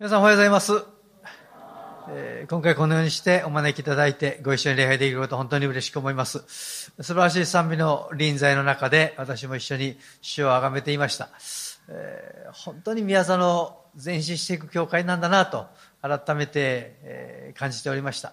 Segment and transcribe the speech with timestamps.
[0.00, 0.72] 皆さんおはようございます。
[2.10, 6.40] えー今回このようにしてお招きいただいてご一緒に礼拝できること本当に嬉しく思います。
[6.48, 11.28] 素晴らしい賛美の臨在の中で私も一緒に主を崇めていました。
[11.88, 15.68] えー本当に宮沢の前進していく教会なんだなと
[16.02, 18.32] 改めて、えー感じておりました。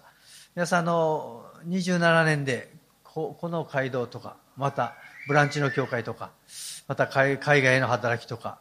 [0.56, 2.72] 皆さんあの27年で
[3.04, 4.96] ここの街道とかまた
[5.28, 6.32] ブランチの教会とか
[6.88, 8.58] また海外への働きとか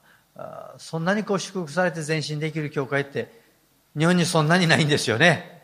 [0.77, 3.31] そんなにこう祝福されて前進できる教会って
[3.98, 5.62] 日本にそんなにないんですよね。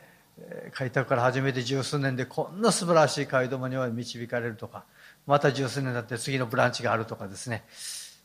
[0.74, 4.84] 開拓から始めて十数年でこんな素晴らしい街道には導かれるとか、
[5.26, 7.64] また十数年経って次のブランチがあるとかですね。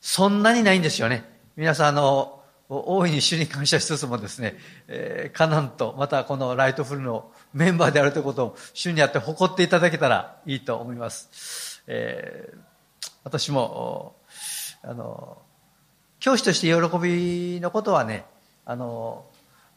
[0.00, 1.24] そんなにないんですよね。
[1.56, 4.56] 皆さん、あの、大いに主に感謝しつつもですね、
[4.88, 11.82] えーカナンと、またこのライトフルのメンバーであるということを主にあって誇っていただけたらいいと思います。
[11.86, 12.72] えー
[13.24, 14.16] 私も、
[14.82, 15.40] あの、
[16.22, 18.24] 教師として喜びのことはね、
[18.64, 19.24] あの、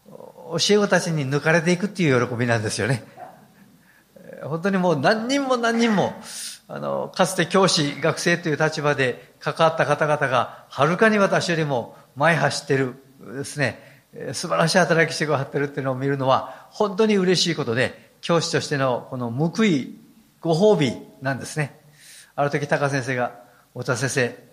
[0.08, 3.04] 教え子たちに抜かれていくっていう喜びなんですよね。
[4.44, 6.14] 本当にもう何人も何人も、
[6.68, 12.94] あの、かつて教師、学生という立場で関わった方々が、はるかに私よりも前走ってる
[13.36, 13.80] ですね、
[14.34, 19.96] 素晴らしい働きしてくださってるっていうのを見るのは、本当に嬉しいことで、教師としてのこの報い、
[20.42, 21.76] ご褒美なんですね。
[22.36, 23.32] ある時、高先生が、
[23.74, 24.45] 太田先生、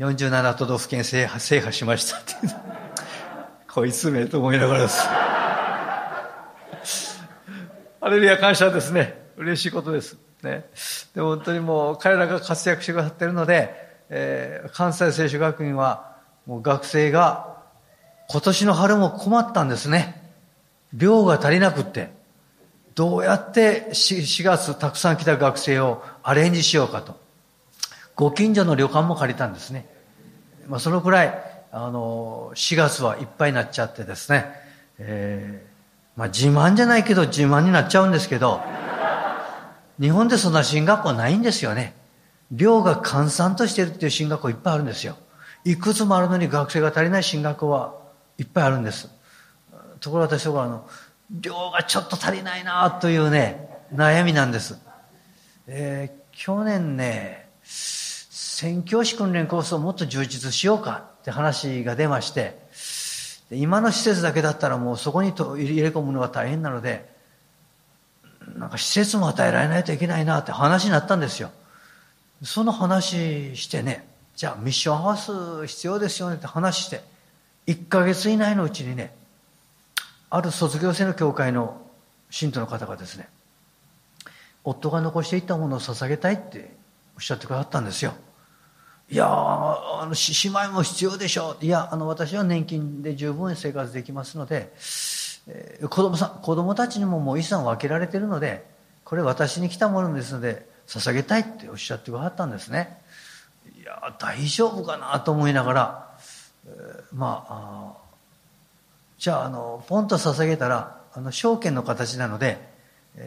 [0.00, 2.34] 47都道府県制覇制覇しましたって
[3.68, 5.06] こいつめと思いながらです。
[8.00, 9.30] ハレルヤ感謝ですね。
[9.36, 10.16] 嬉しいことです。
[10.42, 10.70] ね。
[11.14, 17.58] でも本当にもう彼らが活躍してくださっているので、えー関西聖書学院はもう学生が
[18.30, 20.32] 今年の春も困ったんですね。
[20.94, 22.10] 量が足りなくって。
[22.94, 27.20] どうやって4 4月たくさん来た学生をアレンジしようかと。
[28.16, 29.86] ご近所の旅館も借りたんですね。
[30.68, 34.46] まあ、そのくらい、あの、4月はいっぱいになっちゃってですね、
[34.98, 35.70] えー
[36.18, 38.60] まあ、自慢じゃないけど自慢になっちゃうんですけど、
[40.00, 41.94] 日本でそんな進学校ないんですよね。
[42.50, 45.16] 寮が閑散としてるっていう進学校いっぱいあるんですよ。
[45.64, 47.94] いくつもあるのに学生が足りない進学校は
[48.38, 49.08] いっぱいあるんです。
[50.00, 50.88] ところが私はあの、
[51.30, 54.78] 量がちょっと足りないなというね、悩みなんです。
[55.66, 57.50] えー去年ね、
[58.60, 62.58] 宣教師訓練コースをもっと充実しようかって話が出まして、
[63.50, 67.08] 今の施設だけだったらもうそこにと入れ込むのが大変なので、
[68.58, 71.50] なんか施設も与えられないといけないなって話になったんですよ。
[72.44, 74.06] その話してね、
[74.36, 77.00] じゃあミッションハウス必要ですよねって話して、
[77.66, 79.14] 1ヶ月以内のうちにね、
[80.28, 81.80] ある卒業生の教会の
[82.28, 83.30] 信徒の方がですね、
[84.64, 86.76] 夫が残していったものを捧げたいって
[87.16, 88.12] おっしゃってくださったんですよ。
[89.12, 91.64] いやあのし姉妹も必要でしょう。
[91.64, 94.72] いやあの私は年金で十分生活できますので、
[95.48, 98.64] えー子供さん子供たちにももう遺産分けられてるので
[99.04, 103.00] これ私に来たものですので捧げたいっておっしゃってくださったんですね。
[103.80, 106.18] いや大丈夫かなと思いながら、
[106.66, 107.92] えーまあ
[109.18, 112.58] じゃああのポンと捧げたらあの証券の形なので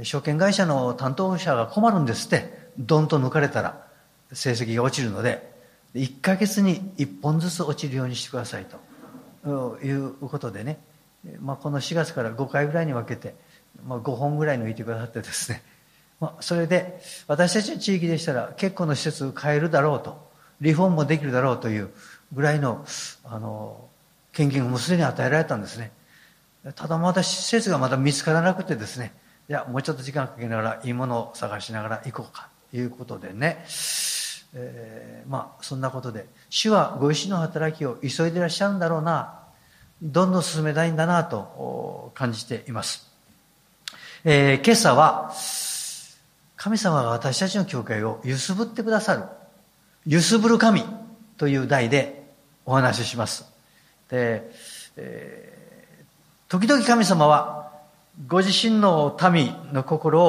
[0.03, 3.85] 証券会社の担当者が困るんですってドンと抜かれたら
[4.31, 5.52] 成績が落ちるので
[5.95, 8.77] 1ヶ月に1本ずつ落ちるようにしてくださいと。
[9.83, 10.79] いうことでね、
[11.39, 13.35] まあ、この4月から5回ぐらいに分けて、
[13.85, 15.61] まあ、5本ぐらい抜いてくださってですね、
[16.19, 21.89] まあ、それで私たちの地域でしたら結構の施設を変えるだろうとリフォームもできるだろうという
[22.31, 22.85] ぐらいの
[23.25, 23.89] あの
[24.31, 25.91] 献金がもうすでに与えられたんですね。
[26.75, 29.13] ただまだ施設がまだ見つからなくてですね。
[29.49, 32.49] いやもうちょっと時間かけながらいいものを探しながら行こうか。
[32.71, 33.63] ということでね、
[34.53, 39.39] えーまあそんなことで主はご意志の働きを急いでいらっしゃるんだろうな
[40.01, 43.09] どんどん進めたいんだなと感じています、
[44.23, 45.31] えー今朝は
[46.55, 49.23] 神様が私たちの教会を揺すぶってくださる
[50.05, 50.83] 揺すぶる神
[51.37, 52.23] という題で
[52.65, 53.45] お話しします。
[54.09, 54.49] で、
[54.95, 55.53] えー
[56.53, 57.71] 時々神様は
[58.27, 60.21] ご自身の民の心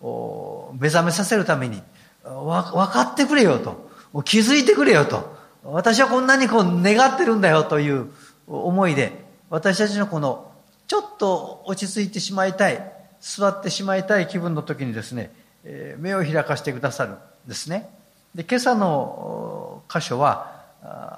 [0.00, 1.82] を目覚めさせるために
[2.26, 3.86] わ分かってくれよと。
[4.24, 5.36] 気づいてくれよと。
[5.64, 8.08] 私はこんなにこう願ってるんだよという
[8.46, 10.52] 思いで私たちのこの
[10.86, 15.32] ちょっと落ち着いてしまいたい座ってしまいたい気分の時にですね
[15.64, 17.90] え目を開かせてくださるんですね。
[18.34, 20.64] で今朝の箇所は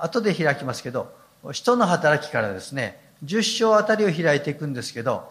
[0.01, 1.13] 後で開きますけど
[1.53, 5.31] 人の働きからですね10章あたりを開いていくんですけど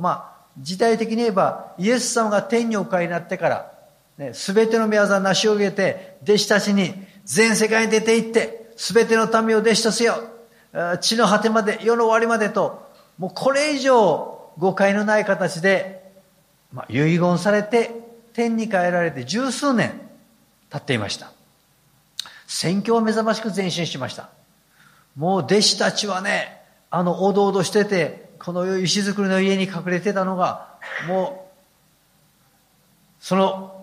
[0.00, 3.72] まあ時代的に言えばイエス様が天にお帰りになってから
[4.18, 10.14] ね、全ての御業を成し遂げて、弟子たちに全世界に出て行って、全ての民を弟子とせよ。
[11.00, 12.86] 地の果てまで、世の終わりまでと、
[13.18, 16.12] もうこれ以上誤解のない形で、
[16.72, 17.90] まあ、遺言されて
[18.34, 20.00] 天に帰られて十数年
[20.70, 21.32] 経っていました。
[22.46, 24.28] 宣教を目覚ましく前進しました。
[25.16, 30.76] もう弟子たちはね、あのおどおどしてて、この石造りの家に隠れてたのが、
[31.08, 31.48] も
[33.20, 33.75] う、その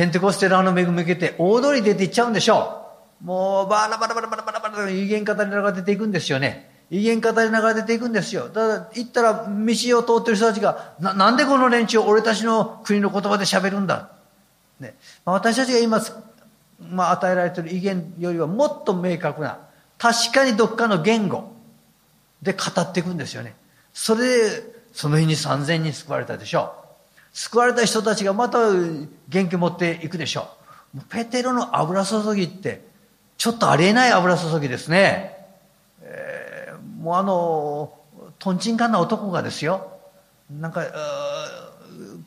[0.00, 2.86] ペンテコステラーの恵み受けて大通り出て行っちゃうんでしょ
[3.20, 3.24] う。
[3.26, 6.70] もうバラバラバラバラバラバラと威厳語りながら出ていくんですよね。
[6.90, 8.48] 威厳語りながら出ていくんですよ。
[8.48, 14.08] ただから行ったら道を通ってる人たちが、ななんでこの連中俺たちの国の言葉で喋るんだ。
[14.80, 14.94] ね。
[15.26, 16.00] まあ、私たちが今、
[16.88, 19.58] まあ、与えられている威厳よりはもっと明確な、
[19.98, 21.52] 確かにどっかの言語
[22.40, 23.54] で語っていくんですよね。
[23.92, 24.62] それで、
[24.94, 26.79] その日に三千人救われたでしょう。
[27.32, 28.58] 救われた人たちがまた
[29.28, 30.48] 元気持っていくでしょ
[30.96, 31.00] う。
[31.08, 32.84] ペテロの油注ぎって、
[33.36, 35.36] ちょっとありえない油注ぎですね。
[36.02, 37.94] えー、もうあの、
[38.38, 39.98] とんちんかんな男がですよ。
[40.50, 40.84] なんか、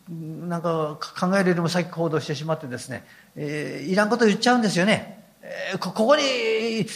[0.10, 5.23] なんか考えるよりも先行動してしまってですね、えー、いらんこと言っちゃうんですよね。
[5.80, 6.24] ここに、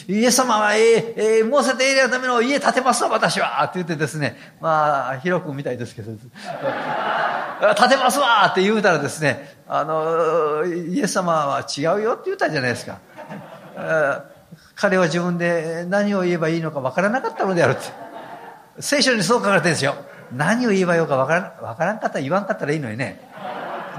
[0.08, 6.12] イエス様は、えー、えー、モーセとエリアのための家建てますわ、私はって言ってですね、まあ、広くみたいですけど、
[7.76, 13.00] 建てますわって言うたらですね、あの、イエス様は違うよって言ったじゃないですか。
[14.76, 17.82] 彼は自分で何を言えばいいのか分からなかったのであるって。
[18.80, 19.96] 聖書にそう書かれてるんですよ。
[20.32, 23.20] 何を言えばよか分からん、分からんかったら言わんかったらいいのにね。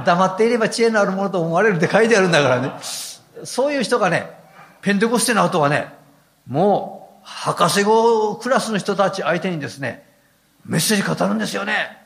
[0.05, 2.73] 黙っていれば知恵のあるものと思われるって書いてあるんだからね。
[3.44, 4.31] そういう人がね、
[4.82, 5.93] ペンテコステの後はね、
[6.46, 10.06] もう、博士号クラスの人たち相手にですね、
[10.64, 11.99] メッセージ語るんですよね。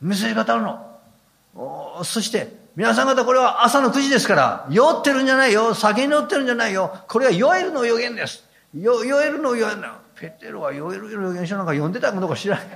[0.00, 2.04] メッセージ語るの。
[2.04, 5.74] そして、皆さん方これは朝の9時ですから、酔ってるんじゃないよ。
[5.74, 6.94] 酒に酔ってるんじゃないよ。
[7.08, 8.44] これは酔えるの予言です。
[8.74, 9.98] 酔えるの予言だ。
[10.14, 12.66] ペテロは酔えるの予言書なんか読んでたかどうか知らない。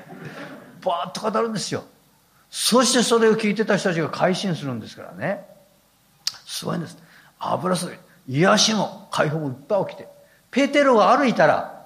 [0.84, 1.84] バーッと語るんですよ。
[2.50, 5.44] そしてそれを聞いてた人たちが改心するんですからね。
[6.46, 6.96] すごいんです。
[7.40, 7.86] 油す
[8.26, 8.38] ぎ。
[8.38, 10.08] 癒しも解放もいっぱい起きて。
[10.50, 11.80] ペテロが歩いたら、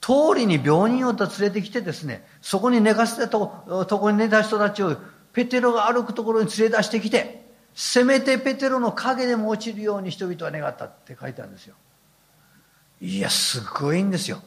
[0.00, 4.96] 通りに病人を連れてきてですね、そこに寝かせたととこに寝た人たちを
[5.32, 11.74] ペテロが歩くところに連れ出してきて、せめてペテロの影でも落ちるように人々は願ったって書いてあるんですよ。
[13.00, 14.42] いや、すごいんですよ。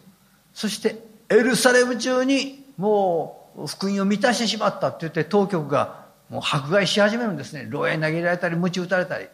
[0.54, 7.68] そして、エルサレム中にもう福音を満たしてしまったって言って当局がもう迫害し始めるんですね。
[7.69, 9.27] 牢屋に投げられたり、鞭打たれたり。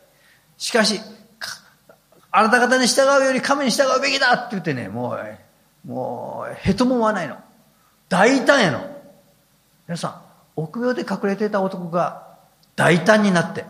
[0.57, 0.99] しかし、
[2.31, 7.37] あなた方に従うより神に従うべきだって言ってね、もうもう、へとも思わないの。
[8.09, 8.89] 大胆やの。
[9.87, 10.21] 皆さん、
[10.55, 12.37] 臆病で隠れていた男が
[12.75, 13.65] 大胆になって、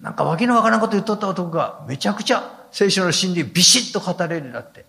[0.00, 4.84] なんかわけのわからんこと言っとった男がめちゃくちゃ聖書の真理ビシッと語れるようになって、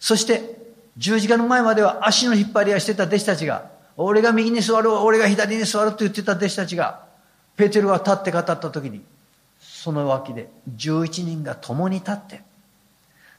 [0.00, 0.56] そして
[0.96, 7.04] 十字架の前までは足の引っ張り合いしてた弟子たちが、俺が右に座る、俺が左に座ると言ってた弟子たちが、
[7.56, 9.02] ペテロが立って語った時に、
[9.80, 12.40] その脇で11人が共に立って、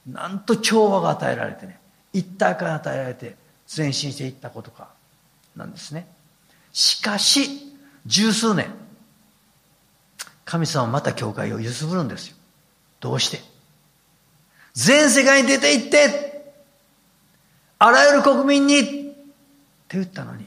[0.08, 1.78] なんと調和が与えられてね、
[2.14, 3.36] 一体感与えられて
[3.76, 4.88] 前進していったことか
[5.58, 6.08] なんですね。
[6.72, 7.76] しかし
[8.06, 8.68] 十数年
[10.46, 12.38] 神様はまた教会を揺すぶるんですよ。
[13.02, 13.42] どうして？
[14.76, 16.54] 全世界に出て行って
[17.80, 19.16] あらゆる国民にって
[19.90, 20.46] 言ったのに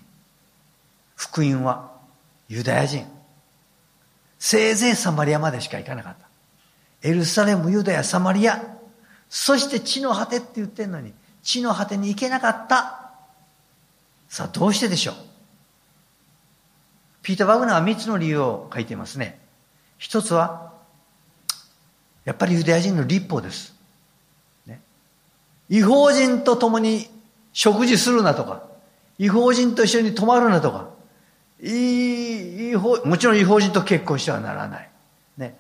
[1.17, 1.93] 福音は
[2.49, 3.07] ユダヤ人。
[4.45, 8.61] せいぜいサマリアまでしか行かなかったエルサレムユダヤサマリア
[9.29, 11.13] そして地の果てって言ってんのに
[11.45, 13.13] 地の果てに行けなかった。
[14.29, 15.15] さあ、どうしてでしょう？
[17.23, 19.39] ピーター・バグナーは三つの理由を書いていますね。
[19.99, 20.73] 一つは、
[22.25, 23.75] やっぱりユダヤ人の立法です。
[24.67, 24.81] ね、
[25.69, 27.09] 違法人と共に
[27.53, 28.65] 食事するなとか、
[29.19, 30.89] 違法人と一緒に泊まるなとか、
[31.63, 34.91] 違法、もちろん違法人と結婚してはならない。
[35.37, 35.57] ね、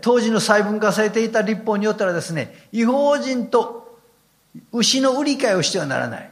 [0.00, 3.98] 当時の細分化されていた立法によったらですね、違法人と
[4.72, 6.30] 牛の売り買いをしてはならない。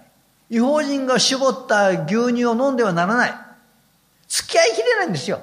[0.50, 3.34] 違法人が絞った牛乳を飲んではならない。
[4.28, 5.40] 付き合いきれないんですよ。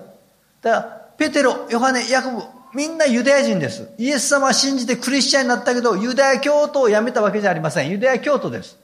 [0.62, 0.84] だから、
[1.18, 3.90] ペテロ、ヨハネ、ヤコブ、みんなユダヤ人です。
[3.98, 7.90] イエス様は信じてクリスチャンになったけど、ユダヤ教徒をやめたわけじゃありません。
[7.90, 8.78] ユダヤ教徒です。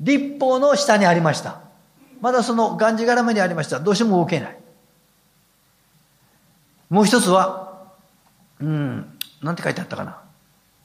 [0.00, 1.67] 立法の下にありました。
[2.20, 3.80] まだそのがんじがらめにありました。
[3.80, 4.58] どうしても動けない。
[6.90, 7.92] もう一つは、
[8.60, 10.20] うん、なんて書いてあったかな。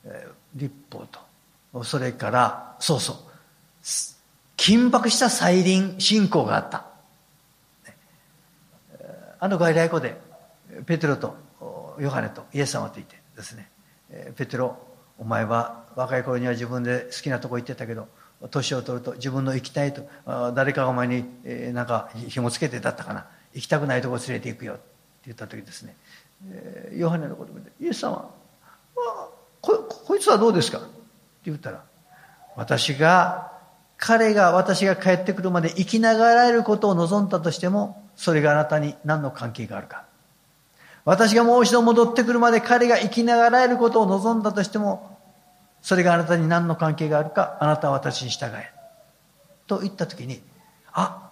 [0.06, 1.84] えー、立法と。
[1.84, 3.16] それから、そうそう。
[4.58, 6.86] 緊迫した再臨信仰があった。
[9.40, 10.18] あの外来語で、
[10.86, 11.36] ペテロと
[12.00, 13.70] ヨハネとイエス様といてですね、
[14.38, 14.78] ペテロ、
[15.18, 18.08] お前は若い頃には自分で好きなとこ行ってたけど、
[18.50, 20.04] 年を取ると自分の行きたいと
[20.54, 23.26] 誰かがお前に、えー、なんか紐つけてだったかな。
[23.54, 24.74] 行きたくないとこ連れて行くよ。
[24.74, 24.82] って
[25.26, 25.96] 言った時ですね、
[26.50, 28.30] え、ヨハネのことでイエス様
[29.62, 30.80] ここいつはどうですか？
[30.80, 30.88] って
[31.46, 31.84] 言ったら
[32.56, 33.52] 私が
[33.98, 40.06] 彼が私が帰ってくるまで生きながらえることを望んだとしてもそれがあなたに何の関係があるか。
[41.06, 45.12] 私がもう一度戻ってくるまで彼が生きながらえることを望んだとしても
[45.84, 48.72] それがあなたに何の関係があるかあなたは私に従え。
[49.68, 50.42] と言った時に
[50.94, 51.30] あ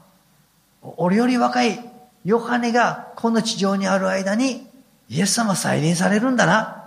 [0.81, 1.79] 俺より若い
[2.25, 4.67] ヨハネがこの地上にある間に
[5.10, 6.77] イエス様再臨されるんだな。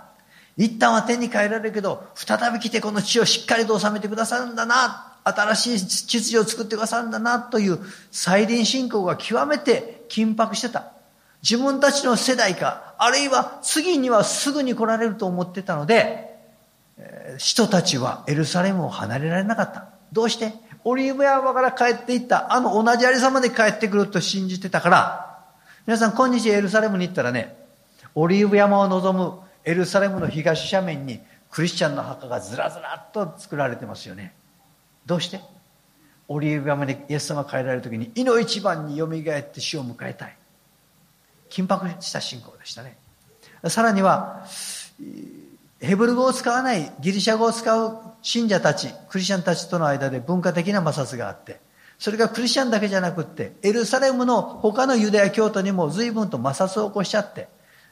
[0.57, 5.17] 一旦は天に帰られるけど再び来てこの地をしっかりと治めてくださるんだな。
[5.23, 7.39] 新しい秩序を作ってくださるんだな。
[7.39, 7.79] という
[8.11, 10.91] 再臨信仰が極めて緊迫してた。
[11.41, 16.34] 自分たちの世代かあるいは次にはすぐに来られると思ってたので
[17.37, 19.89] 人たちはエルサレムを離れられなかった。
[20.13, 20.53] どうして？
[20.83, 25.45] オリーブ山から帰っていったあの同じありさまで帰ってくると信じてたから、
[25.87, 27.57] 皆さん今日エルサレムに行ったらね、
[28.13, 31.19] オリーブ山を望むエルサレムの東斜面に
[31.51, 34.33] クリスチャンの墓がずらずらっと作られてますよね。
[35.05, 35.41] どうして？
[36.27, 40.37] オリーブ山にイエス様が帰られる時に、いの一番によみがえって死を迎えたい。
[41.49, 42.97] 緊迫した信仰でしたね。
[43.67, 44.45] さらには、
[45.79, 51.59] ヘブル語を使わないギリシャ語を使う信者たち、クリスチャンたちとの間で文化的な摩擦があって、
[51.99, 57.47] それがクリスチャンだけじゃなくって、エルサレムの他のユダヤ教徒にも随分と摩擦を起こしちゃって、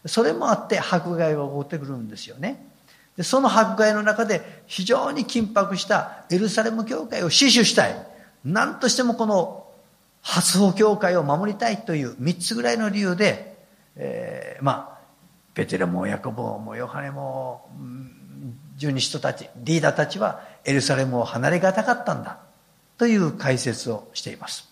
[0.05, 2.67] それもあって迫害が起こってくるんですよね。
[3.15, 8.07] でその迫害の中で非常に緊迫したエルサレム教会を死守したい。
[8.43, 9.67] 何としてもこの
[10.21, 13.57] 発砲教会を守りたいという三つぐらいの理由で、
[13.95, 14.92] えー、まあ、
[15.53, 17.69] ペテロもヤコボもヨハネも
[18.77, 22.39] 十二使徒たちリーダーたちはエルサレムを離れがたかったんだ
[22.97, 24.69] という解説をしています。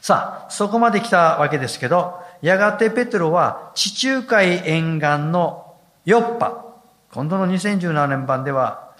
[0.00, 6.64] さあそこまで来たわけですけどやがてペテロは地中海沿岸のヨッパ
[7.12, 8.94] 今度の2017年版では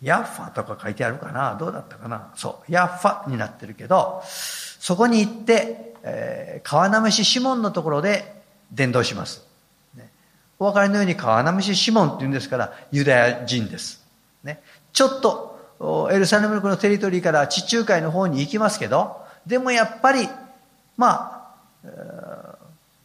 [0.00, 1.56] ヤッファとか書いてあるかな？
[1.56, 2.32] どうだったかな？
[2.36, 9.46] そうヤッファになってるけどそこに行って、えー、川なめしシモンのところで伝道します。
[10.62, 14.00] お分かりのように川波市シモンって言うんですから、ユダヤ人です。
[14.44, 14.62] ね。
[14.92, 15.58] ちょっと、
[16.12, 20.28] エルサレムのテリトリーから地中海の方に行きますけど、でもやっぱり、
[20.96, 22.56] まあ、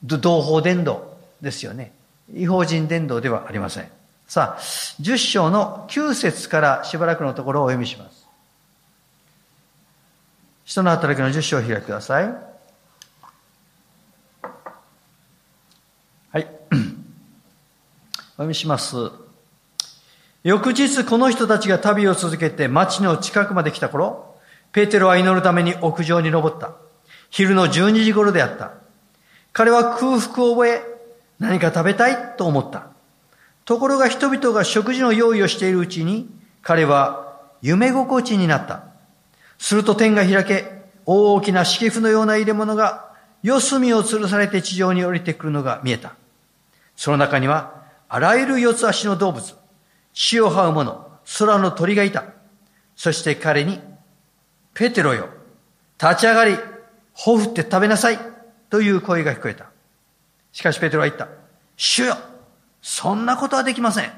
[0.04, 1.94] 同胞伝道ですよね。
[2.32, 3.90] 違法人伝道ではありません。
[4.28, 4.62] さあ、
[5.02, 8.28] 10章の9節からしばらくのところをお読みします。
[10.64, 12.22] 人の働きの10章を開きくださ。
[12.22, 12.47] い。
[18.38, 18.96] 読みします。
[20.44, 24.36] 翌日この人たちが旅を続けて町の近くまで来た頃、
[24.72, 26.75] ペテロは祈るために屋上に登った。
[27.32, 28.74] 昼の12時頃であった。
[29.53, 30.84] 彼は空腹を覚え、
[31.39, 32.88] 何か食べたいと思った。
[33.65, 36.29] ところが人々が食事の用意をしているうちに、
[36.62, 38.84] 彼は夢心地になった。
[39.58, 43.08] すると天が開け、大きな敷布のような入れ物が、
[43.41, 46.13] 四隅を吊るされて地上に降りてくるのが見えた。
[46.96, 49.56] その中には、あらゆる四つ足の動物、
[50.14, 51.08] 死を這う者、
[51.40, 52.24] 空の鳥がいた。
[52.96, 53.82] そして彼に、
[54.74, 55.30] ペテロよ、
[56.02, 56.58] 立ち上がり、
[57.14, 58.20] ほふって食べなさい、
[58.70, 59.66] という声が聞こえた。
[60.52, 61.28] しかしペテロは言った。
[61.76, 62.18] 主よ、
[62.82, 64.12] そんなことはできません。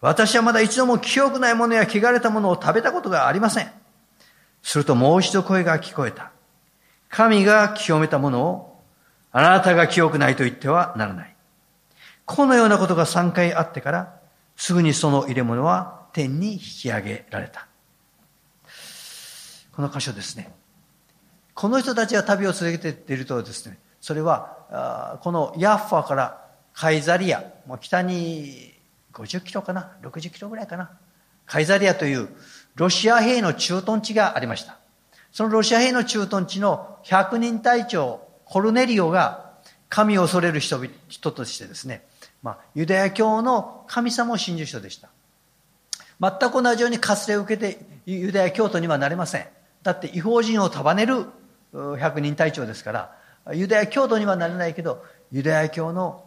[0.00, 3.70] 私はまだ一度も清くないものや汚れたものを食べたことがありません。
[4.62, 6.30] するともう一度声が聞こえた。
[7.08, 8.82] 神が清めたものを、
[9.32, 11.33] あなたが清くないと言ってはならない。
[12.26, 14.20] このようなことが3回あってから、
[14.56, 17.66] すぐにその入れ物は天に引き上げられた。
[19.72, 20.52] この箇所ですね。
[21.54, 27.44] この人たちが旅を続けているとですね、それは、このヤッファからカイザリア、
[27.80, 28.74] 北に
[29.12, 30.90] 50キロかな、60キロぐらいかな。
[31.46, 32.28] カイザリアという
[32.74, 34.78] ロシア兵の駐屯地がありました。
[35.30, 39.52] そのロシア兵の駐屯地の100人隊長、コルネリオが
[39.88, 42.04] 神を恐れる人人としてですね、
[42.44, 45.08] まあ、ユダヤ教の神様を信じる人でした。
[46.20, 49.46] 全く同じように割礼を受けてユダヤ教徒にはなれません。
[49.82, 51.24] だって違法人を束ねる
[51.98, 56.26] 百人隊長ですから、ユダヤ教徒にはなれないけど、ユダヤ教の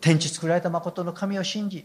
[0.00, 1.84] 天地作られた誠の神を信じ、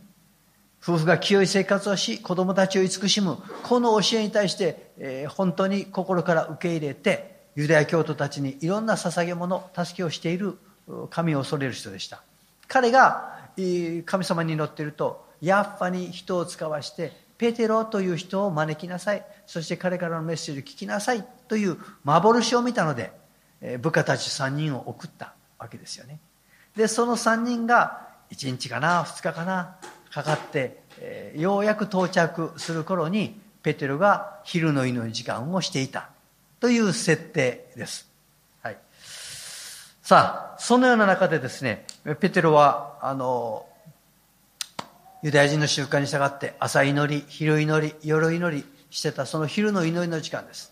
[0.82, 10.58] 夫婦が清い生活をし、子供たちを慈しむ、この教えに対して、えー、本当に心から受け入れて、ユダヤ教徒たちにいろんな捧げ物、助けをしている
[11.10, 12.24] 神を恐れる人でした。
[12.68, 13.50] 彼が
[14.06, 23.12] 神様に祈っているとヤッファに人を使わしてペテロという人を招きなさいそして彼からのメッセージを聞きなさいという幻を見たので
[23.82, 26.20] 部下たち3人を送ったわけですよね
[26.76, 29.78] でその3人が1日かな2日かな
[30.16, 30.80] かかって、
[31.36, 36.10] ようやく到着する頃にペテロが昼の祈り時間をしていた
[36.62, 38.08] という設定です。
[38.62, 38.78] はい。
[40.02, 43.66] さあ、そのような中でですね、ペテロは、あの、
[45.24, 50.72] ユダヤ人の習慣に従って朝祈り、昼祈り、夜祈りしてたその昼の祈りの時間です。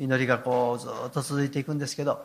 [0.00, 2.24] 祈りがこうずっと続いていくんですけど、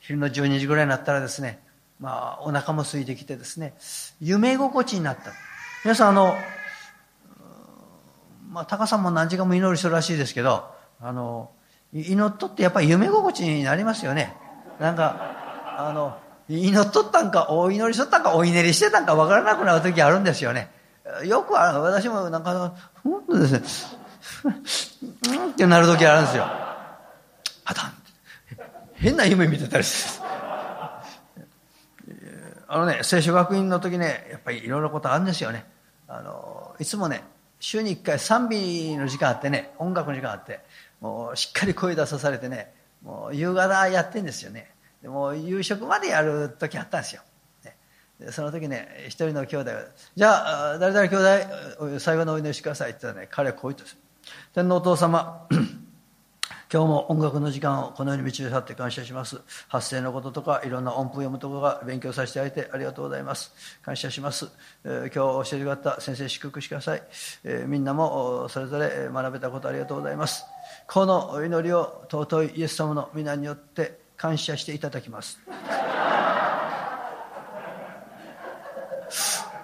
[0.00, 1.60] 昼の12時ぐらいになったらですね、
[2.00, 3.74] まあ、お腹も空いてきてですね、
[4.18, 5.32] 夢心地になった。
[5.84, 6.34] 皆さん、あの、
[8.50, 10.64] まあ、高さんも何時間も祈りするらしいですけど、
[10.98, 11.50] あの、
[11.92, 14.34] 祈っとってやっぱり夢心地になりますよね。
[14.80, 15.41] なんか、
[15.78, 20.70] あの、祈っとったんか、お祈りしとったんか、お祈りしてたんか分からなくなる時あるんですよね。
[21.24, 23.62] よくある、私もなんか、本当ですね、
[24.44, 26.44] うんってなる時あるんですよ。
[26.44, 27.92] あたん。
[28.94, 30.26] 変な夢見てたりする。
[32.68, 35.66] あのね、聖書学院の時ね、やっぱりいろいろことあるんですよね。
[36.08, 37.22] あの、いつもね、
[37.60, 40.60] 週に1回賛美の時間あってね、音楽の時間あって、
[41.00, 44.71] もうしっかり声出さされてね、もう夕方やってんですよね。
[45.02, 47.22] でも夕食までやる時あったんですよ。
[48.24, 53.98] でその時ね、一人の兄弟が、じゃあ、誰々兄弟、最後のお祈りしてくださいって言ったらね、彼はこう言ったんです。
[54.54, 55.48] 天皇お父様、
[56.72, 59.40] 今日も音楽の時間をこのように導いって感謝します。
[59.68, 63.52] 発声のこととか、いろんな音符読むところが勉強させてあげてありがとうございます。
[63.82, 64.48] 感謝します。
[64.84, 67.02] えー、今日教えてくださった先生、祝福してください。
[67.44, 70.44] えー、みんなもそれぞれ学べたことありがとうございます。
[70.86, 75.38] この祈りを尊いイエス様の皆によって感謝していただきます。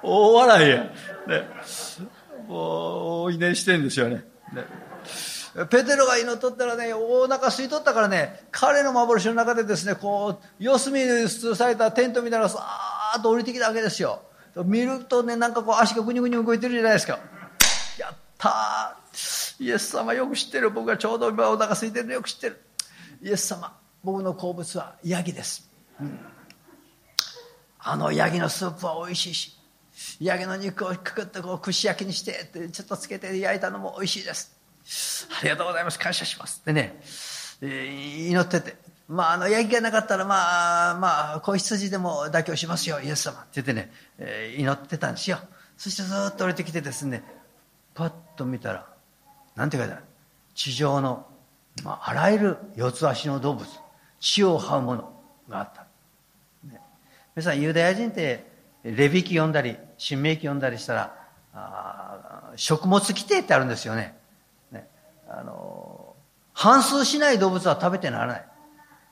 [0.03, 0.77] 大笑いや。
[1.27, 1.49] ね、
[2.47, 4.25] もう、お祈りしてるんですよね。
[4.53, 4.65] ね
[5.71, 14.23] ペテロが祈っとったらね、お腹空いとったからね、彼の幻の中でですね、こう、四隅に通されたテントみたいなのがさーっと降りてきたわけですよ。
[14.65, 17.19] 見るとね、なんかこう足がぐにぐに動いてるじゃないですか。
[17.99, 20.71] やったーイエス様よく知ってる。
[20.71, 22.61] 僕がちょうど今お腹空いてるのよく知ってる。
[23.23, 23.77] イエス様、
[24.11, 25.69] 僕の好物はヤギです。
[26.01, 26.19] うん、
[27.79, 29.59] あのヤギのスープは美味しいし、
[30.19, 34.57] ヤギの肉をくくってこう串焼きにしてちょっとつけて焼いたのも美味しいです。
[35.39, 35.99] ありがとうございます。
[35.99, 36.61] 感謝します。
[36.63, 36.99] ってね、
[37.61, 38.77] えー、祈ってて。
[39.09, 43.41] まあ、あの、ヤギがなかったら、まあ、まあ、子羊でも妥協しますよ、イエス様。
[43.41, 45.39] って言ってね、えー、祈ってたんですよ。
[45.77, 47.23] そしてずっと降りてきてですね、
[47.95, 48.87] パッと見たら、
[49.55, 50.03] なんて書いてある？
[50.55, 51.27] 地上の、
[51.85, 53.67] まあ、あらゆる四つ足の動物、
[54.21, 55.13] 血を這うもの
[55.49, 55.87] があった。
[56.67, 56.81] ね、
[57.35, 58.47] 皆さん、ユダヤ人って、
[58.85, 64.19] レビ記読んだり、新明記読んだりしたら、あ食物規定ってあるんですよね。
[65.29, 66.17] あの、
[66.55, 68.49] 反数しない動物は食べてならない。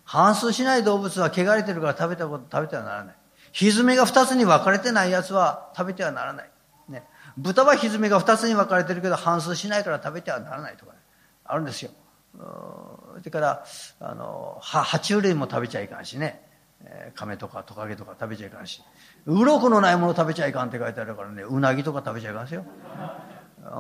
[0.05, 3.15] 反数しない動物は汚れてるから食べたこと食べてはならない。
[3.53, 6.51] 蹄が二つに分かれてないやつは食べてはならない。
[6.89, 7.05] ね。
[7.37, 10.99] 豚は蹄が二つに分かれてるけど反数しないから食べてはならないとか、ね、
[11.45, 11.91] あるんですよ。
[12.39, 13.65] それから、
[14.01, 16.43] あの、は、爬虫類も食べちゃいかんしね。
[16.85, 18.83] えー、亀とかトカゲとか食べちゃいかんし。
[19.27, 22.65] 鱗のないもの食べちゃいかんって書いてあるからね、うなぎとか食べちゃいかんですよ。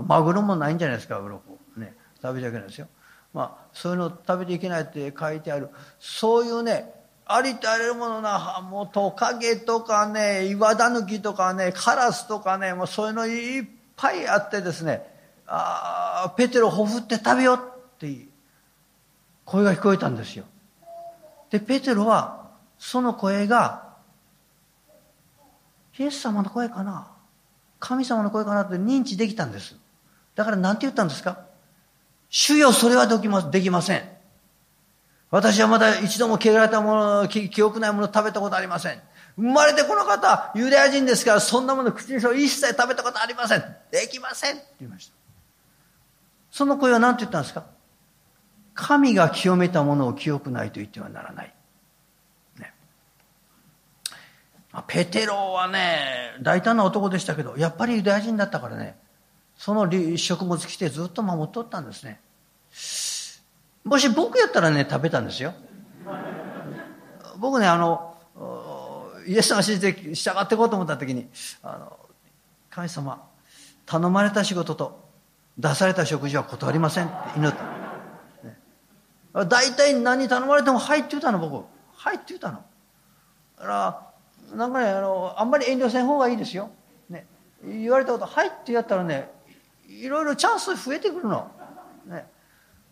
[0.06, 1.40] マグロもないんじゃないですか、鱗。
[1.76, 1.94] ね。
[2.22, 2.88] 食べちゃいけないですよ。
[3.32, 5.68] まあ、そういうの食べていけないって書いてある。
[6.00, 6.92] そういうね、
[7.26, 13.64] ありとあらゆるものな、もうトカゲとかね、岩ダヌキとかね、カラスとかね、もうそういうのいっ
[13.96, 15.06] ぱいあってですね、
[15.46, 17.60] ああ、ペテロほふって食べよっ
[17.98, 18.25] ていう
[19.46, 20.44] 声が聞こえたんですよ。
[21.48, 23.94] で、ペテロは、その声が、
[25.98, 27.10] イエス様の声かな
[27.78, 29.76] 神様の声かなって認知できたんです。
[30.34, 31.46] だから何て言ったんですか？
[32.28, 34.02] 主よ、それはできまできません。
[35.30, 39.00] 私はまだ一度も汚れたもの、記憶ないもの食べたことありません。
[39.36, 43.76] 生まれてこの方、ユダヤ人ですから、そんなもの口にしろ一切食べたことありません。
[43.90, 45.12] できませんって言いました。
[46.50, 47.64] その声は何て言ったんですか？
[48.76, 51.54] 神が清めたものを記憶ないと言ってはならない。
[52.60, 52.72] ね。
[54.86, 58.98] ペテロはね、大胆な男でしたけど、やっぱりユダヤ人だったからね、
[59.56, 62.20] その食物来てずっと守っとったんですね。
[63.82, 65.54] もし僕やったらね、食べたんですよ。
[67.38, 68.14] 僕ね、あの、
[69.26, 71.28] イエス様信じて従っていこうと思った時に、
[71.62, 71.98] あの、
[72.68, 73.26] 神様、
[73.86, 75.08] 頼まれた仕事と
[75.56, 77.85] 出された食事は断りませんって祈った。
[79.44, 81.64] 大体何頼まれても、はいって言ったの、僕。
[81.92, 82.64] はいって言ったの。
[83.58, 83.68] だか
[84.52, 86.70] ら、なんかね、あの、あんまり遠慮せん方がいいですよ。
[87.10, 87.26] ね。
[87.64, 89.30] 言われたこと、はいってやったらね、
[89.88, 91.50] いろいろチャンス増えてくるの。
[92.06, 92.26] ね。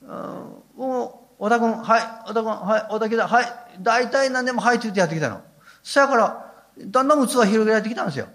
[0.03, 3.47] うん、も、小田君、はい、小田君、はい、小田来た、はい、
[3.81, 5.41] 大体何でもはいって言ってやってきたの。
[5.83, 8.27] そやから、だんだん器広げられてきたんですよ。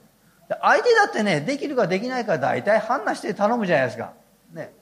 [0.62, 4.14] 相手だってね、できるかできないか大体判断して頼むじゃないですか。
[4.52, 4.74] ね。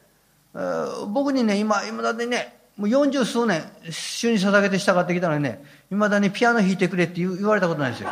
[1.09, 8.09] 僕にね、今、今だってね、もう四十数年、主に捧げて従ってきたのにね、未だにピアノ弾いてくれって言われたことないですよ。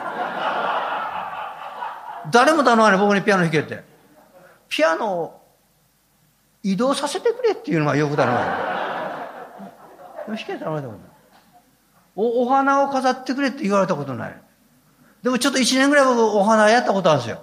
[2.32, 3.84] 誰も頼まない、僕にピアノ弾けって。
[4.68, 5.42] ピアノを
[6.64, 8.40] 移動させてくれっていうのがよく頼ま
[10.28, 11.00] れ弾け頼まれたことない。
[12.16, 14.42] お、お花を飾ってくれって言われたことない。
[15.22, 17.42] でもちょっと一年ぐらい僕お花やったことあるんですよ。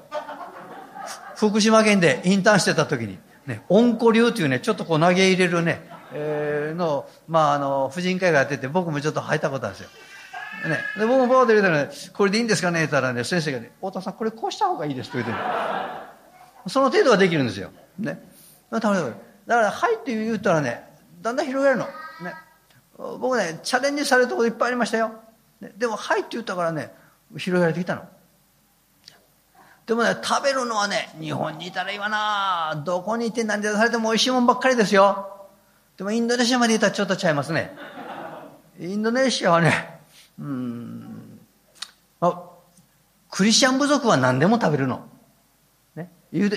[1.36, 9.90] 福島県でインターンしてた時に、ね、温古流っていうね、ちょっとこう投げ入れるね、えー、の、まああの、婦人会がやってて僕もちょっと入ったことあるんですよ。
[10.68, 15.38] ね、で僕もボード入れたら、ね、これでいいんですかねって言ったらね、先生がね、太田さんこれこうした方がいいですと言ってる。
[16.68, 17.70] その程度はできるんですよ。
[17.98, 18.22] ね。
[18.70, 18.90] だか
[19.46, 20.84] ら、はいって言ったらね、
[21.20, 21.86] だんだん広げるの。
[21.86, 22.34] ね。
[23.18, 25.12] 僕ね、チャレンジされるところいっぱいありましたよ。
[25.60, 26.94] ね、でも、はいって言ったからね、
[27.36, 28.08] 広げられてきたの。
[29.86, 35.41] でもね、食べるのはね、日本にいたらいいわなどこにいて何でされても美味しいもんばっかりですよ。
[35.96, 37.74] でもインドネシアまでいたらちょっとちゃいますね。
[38.80, 40.00] インドネシアはね、
[40.38, 41.38] うん、
[42.20, 42.42] あ、
[43.30, 45.06] クリスチャン部族は何でも食べるの。
[45.94, 46.10] ね。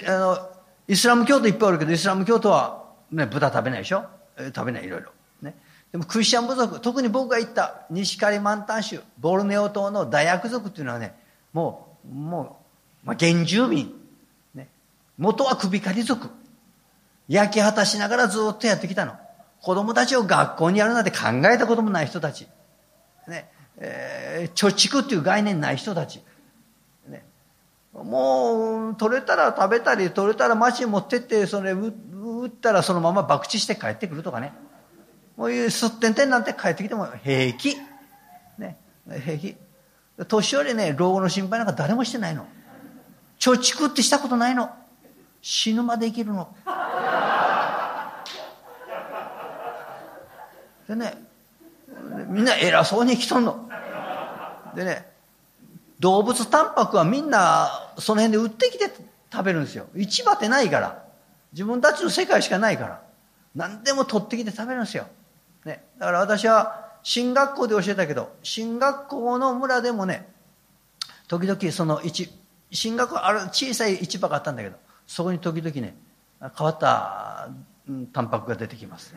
[0.08, 0.50] あの、
[0.88, 4.06] イスラム教徒いっぱいあるけど、イスラム教徒はね、豚食べないでしょ？
[4.54, 5.12] 食べない、いろいろ。
[5.42, 5.56] ね。
[5.92, 11.14] でもクリスチャン部族、特に僕が行った西カリマンタン州、ボルネオ島の大薬族っていうのはね、
[11.54, 12.60] もう、も
[13.04, 13.94] う、まあ、原住民。
[14.54, 14.70] ね。
[15.18, 16.30] 元は首狩り族。
[17.28, 19.14] 焼き果たしながらずっとやってきたの。
[19.62, 21.18] 子供たちを学校にやるなんて考
[21.52, 22.48] えたこともない人たち。
[23.28, 23.50] ね。
[23.78, 26.22] えー、貯蓄っていう概念ない人たち。
[27.08, 27.26] ね。
[27.94, 34.54] もう、取れたら食べたり、取れたら町に持ってって、それ、売ったらそのまま博打して帰ってくるとかね。
[35.38, 37.76] もういうすってんてんなんて帰ってきても平気。
[38.58, 38.78] ね。
[39.24, 39.56] 平気。
[40.28, 42.46] 年寄りね、老後の心配なんか誰もしてないの。
[43.40, 44.70] 貯蓄ってしたことないの。
[45.42, 46.56] 死ぬまで生きるの。
[50.88, 51.24] でね、
[52.28, 53.70] みんな偉そうに生きとんの。
[54.76, 55.10] でね、
[56.00, 58.92] 動物タンパクはみんなその辺で売ってきて
[59.32, 59.88] 食べるんですよ。
[59.96, 61.04] 市場ってないから。
[61.54, 63.02] 自分たちの世界しかないから。
[63.56, 65.08] 何でも取ってきて食べるんですよ。
[65.64, 65.84] ね。
[65.98, 70.28] だから私は進学校で教えたけど、進学校の村でもね、
[71.28, 72.30] 時々その一、
[72.72, 74.76] 進学校ある小さい市場があったんだけど、
[75.08, 75.96] そこに時々ね、
[76.42, 77.50] 変わった
[78.12, 79.16] タンパクが出てきます。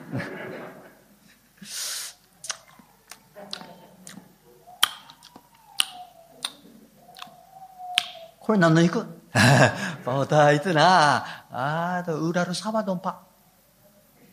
[8.39, 9.05] これ何の肉？
[10.07, 11.17] バタイトな
[11.51, 13.21] ああ、ウラルサバドンパ。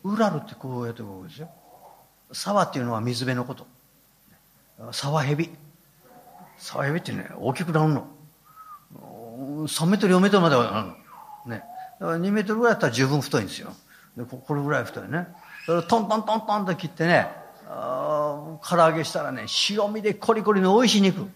[0.04, 1.50] ウラルってこうやってこうですよ。
[2.32, 3.66] サワっていうのは水辺のこと。
[4.92, 5.54] サワヘビ。
[6.56, 8.06] サワヘビってね、大きくなるの。
[8.94, 10.94] 3メートル、4メートルまではなるの。
[11.46, 11.64] ね。
[12.00, 13.72] だから2メートルぐらいだったら十分太いんですよ。
[14.16, 15.28] でこれぐらい太いね。
[15.66, 17.26] それをトントントントンと切ってね、
[17.66, 21.26] 唐揚げしたらね、塩味でコリコリの美味しい肉。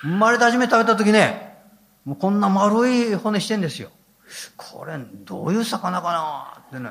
[0.00, 1.58] 生まれて初めて食べた時ね、
[2.06, 3.90] もうこんな丸い骨してんですよ。
[4.56, 6.90] これ、どういう魚かなってね、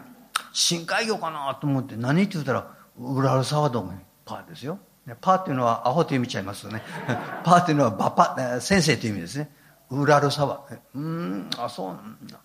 [0.53, 2.67] 深海魚かなと思って何って言ったら、
[2.99, 4.77] ウラルサワドンパーですよ。
[5.19, 6.83] パーっていうのはアホという意味ちゃいますよね。
[7.43, 9.51] パーっていうのはバパ、先生という意味ですね。
[9.89, 10.61] ウラルサワ。
[10.93, 12.39] うん、あ、そうなんだ。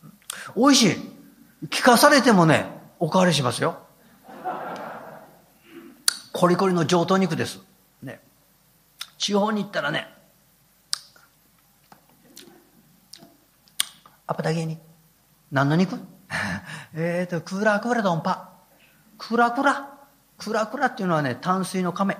[0.57, 1.67] 美味しい。
[1.69, 2.67] 聞かされてもね、
[2.99, 3.86] おかわりしますよ。
[6.37, 7.61] コリコリの上等肉です。
[8.03, 8.21] ね。
[9.17, 10.07] 地方に行ったらね、
[14.27, 14.79] アパタゲに。
[15.51, 15.99] 何の肉？
[16.95, 18.51] えっと、クラクラドンパ。
[19.17, 19.89] クラクラ？
[20.37, 22.19] クラクラっていうのはね、淡水の亀。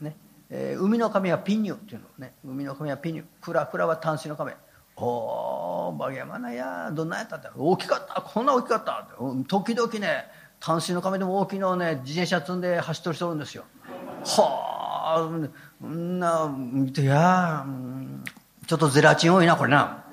[0.00, 0.16] ね。
[0.50, 2.34] えー、海の亀はピニュっていうのね。
[2.44, 3.24] 海の亀はピニュ。
[3.40, 4.56] クラクラは淡水の亀。
[4.96, 7.48] おー、バゲマナや、どんなやったって。
[7.56, 8.20] 大きかった。
[8.20, 9.06] こんな大きかった。
[9.46, 10.26] 時々ね、
[10.60, 13.64] 淡水の亀でも大きいのをね、自転車積んで走ってる人おるんですよ。
[14.24, 15.16] は
[15.82, 17.64] あ、んな、見てや、
[18.66, 20.04] ちょっとゼラチン多いな、これな。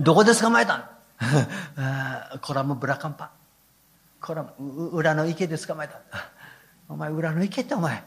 [0.00, 0.84] どこで捕まえたん？
[2.42, 3.30] コラムブラカンパ。
[4.20, 6.00] コラム、裏の池で捕まえた。
[6.88, 8.02] お前、裏の池ってお前、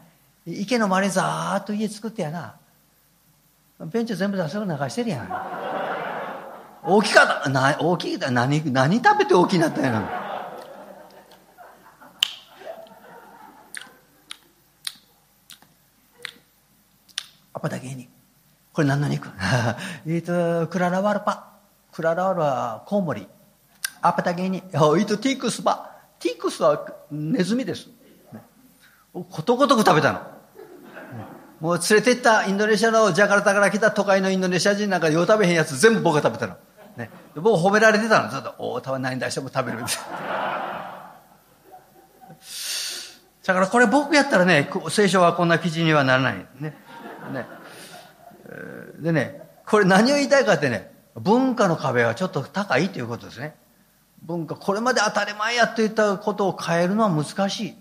[0.46, 2.56] 池の周りざーっと家作ってやな。
[3.80, 5.30] ベンチ全部出せる流してるやん。
[6.84, 7.50] 大きかった。
[7.50, 10.02] な、大きい何、何食べて大きくなったやな。
[10.02, 10.34] アパだけに。
[10.34, 10.38] これ何の肉えっと、クララワルパ。
[15.24, 16.48] クララールはコウモリ。
[17.49, 17.49] アパタ
[24.02, 25.92] ア パタゲニ、おいとティークスバ。
[26.20, 27.88] ティークスはネズミです。
[29.14, 30.22] ことごとく食べたの。
[31.60, 36.56] もう連れて行ったインドネシアのジャカルタから来た都会のインドネシア人なんかよう食べへんやつ全部僕が食べたの。
[36.96, 38.30] ね、僕褒められてたの。
[38.30, 40.90] ずっと、おお、たは何出しても食べるみたいな。
[43.46, 46.46] だからこれ僕やったらね、聖書はこんな記事にはならない。
[46.60, 46.78] ね。
[47.32, 47.46] ね。
[49.00, 53.56] でね、これ何を言いたいかってね、文化の壁はちょっと高いということですね。
[54.24, 57.76] 文化、これまで当たり前やって言ったことを変えるのは難しい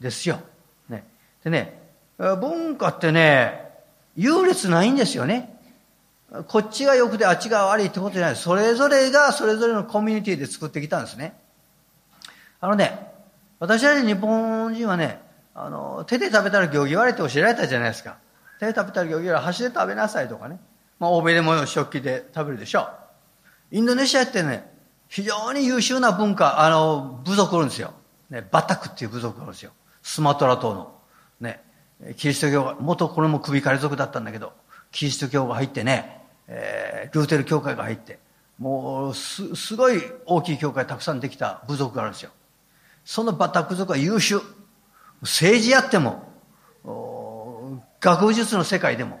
[0.00, 0.40] ですよ。
[0.88, 1.04] ね。
[1.44, 1.80] でね、
[2.18, 3.70] 文化ってね、
[4.16, 5.60] 優劣ないんですよね。
[6.48, 8.36] こっちが良くてあっちが悪いってことじゃない。
[8.36, 11.34] それぞれがそれぞれのコミュニティで作ってきたんですね。
[12.60, 13.12] あのね、
[13.58, 15.20] 私はね、日本人はね、
[15.54, 18.16] あの、手で食べたら行儀悪いって教えられたじゃないですか。
[18.62, 19.40] 手で食べたら。
[19.40, 20.60] 箸で食べなさいとかね。
[21.00, 22.82] まあ、欧米でも食器で食べるでしょ
[23.72, 23.76] う。
[23.76, 24.70] インドネシアってね、
[25.08, 27.92] 非常に優秀な文化、あの、部族があるんですよ。
[28.30, 29.72] ね、バタクっていう部族があるんですよ。
[30.02, 30.94] スマトラ島の。
[31.40, 31.62] ね、
[32.16, 34.52] キリスト教が、元これも首狩り族だったんだけど、
[34.92, 38.20] キリスト教が入ってね、えー、ルーテル教会が入って、
[38.58, 42.30] もうす、すごい大きい教会たくさんできた部族があるんですよ。
[43.04, 44.40] そのバタク族は優秀。
[45.22, 46.31] 政治やっても、
[48.02, 49.20] 学術の世界でも、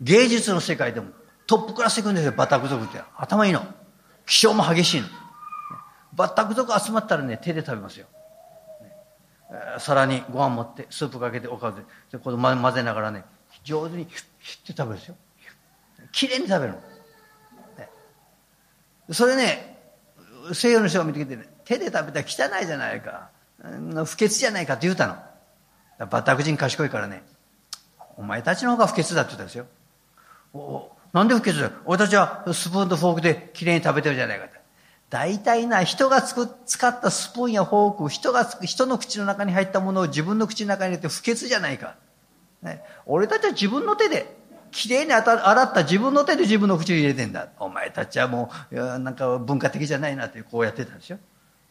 [0.00, 1.08] 芸術の世界でも、
[1.46, 3.02] トップクラス行くんですよ、バタク族って。
[3.16, 3.62] 頭いいの。
[4.24, 5.08] 気性も激しいの。
[6.14, 8.06] バタク族集まったらね、手で食べますよ。
[9.78, 13.24] 皿にご飯持ってスープかけておかずでこの混ぜながらね
[13.64, 15.16] 上手にヒュッヒュッて食べるんですよ
[16.12, 16.74] きれいに食べる
[19.08, 19.76] の、それね
[20.52, 23.30] 西洋の人が見てきてね手で食べたら汚いじゃないか
[24.06, 25.06] 不潔じゃないかって言うた
[25.98, 27.22] のバタク人賢いからね
[28.20, 29.66] お前たちの方が不潔だって言ったんですよ
[30.52, 31.66] おなんで不潔だ？
[31.66, 34.60] よ俺たちはスプーンとフォークできれいに食べてるじゃないかって
[35.08, 41.96] 大体な、人がつく使ったスプーンやフォーク、人が人の口の中に入ったものを自分の口の中に入れて不潔じゃないか。
[42.62, 44.36] ね、俺たちは自分の手で、
[44.70, 47.48] きれいに洗った自分の手で自分の口に入れてんだ。
[47.58, 51.18] お前たちはもう、なんか文化的じゃないなってこうやってたんですよ。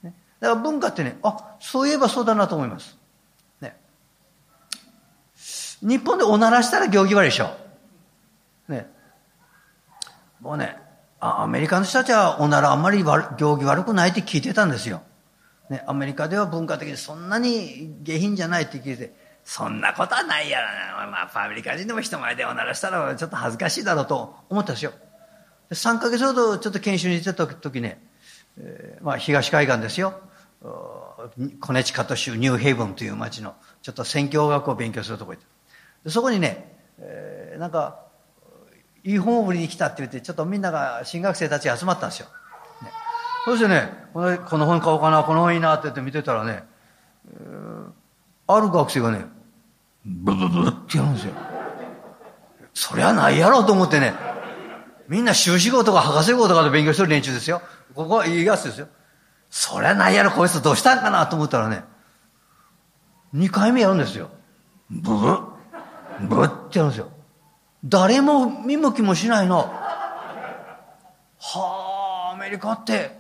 [0.04, 2.98] ね、だから文化ってね、あ、そういえばそうだなと思います。
[5.82, 7.52] 日本でおならしたら行儀悪いでしょ。
[8.68, 8.88] ね。
[10.42, 10.78] もうね、
[11.20, 15.02] アメリカの人たちはおならあんまり行儀悪くないって聞いてたんですよ。
[15.70, 19.14] ね、アメリカでは文化的にそんなに下品じゃないって聞いて、
[19.44, 20.68] そんなことはないやろ
[21.06, 21.12] な。
[21.12, 24.94] まあ、アメリカ人でも人前でおならしたらちょっと恥ずかしいだろうと思ったんですよ。
[25.72, 28.02] 3ヶ月ほどちょっと研修に行ってた時ね、
[28.58, 30.20] えー、まあ、東海岸ですよ。
[31.60, 35.46] コネチカト州ニューヘイブンという町のちょっと宣教学を勉強するとこ行って
[36.08, 38.10] そこにね、えー、なんか
[39.04, 42.28] いい本を売りに来たって言って、ちょっとみんなが、新学生たちが集まったんですよ。
[42.82, 42.92] ね、
[43.46, 46.64] そしてね、このこの本買おうかな、この本いいなって言って見てたらね、
[47.28, 47.92] えー、
[48.48, 49.26] ある学生がね、
[50.06, 51.34] ブブブってやるんですよ。
[52.74, 54.14] そりゃないやろうと思ってね、
[55.08, 57.62] みんな修士号とか博士号とかで勉強してる連中ですよ。
[57.96, 58.88] ここはいいやつですよ。
[59.50, 61.84] そりゃないやろ、こいつどうしたんかなと思ったらね、
[63.34, 64.30] 2回目やるんですよ。
[64.90, 65.59] ブブ
[66.28, 67.10] ブってやるんですよ。
[67.86, 69.58] 誰も見向きもしないの。
[71.42, 73.18] はあ、アメリカって、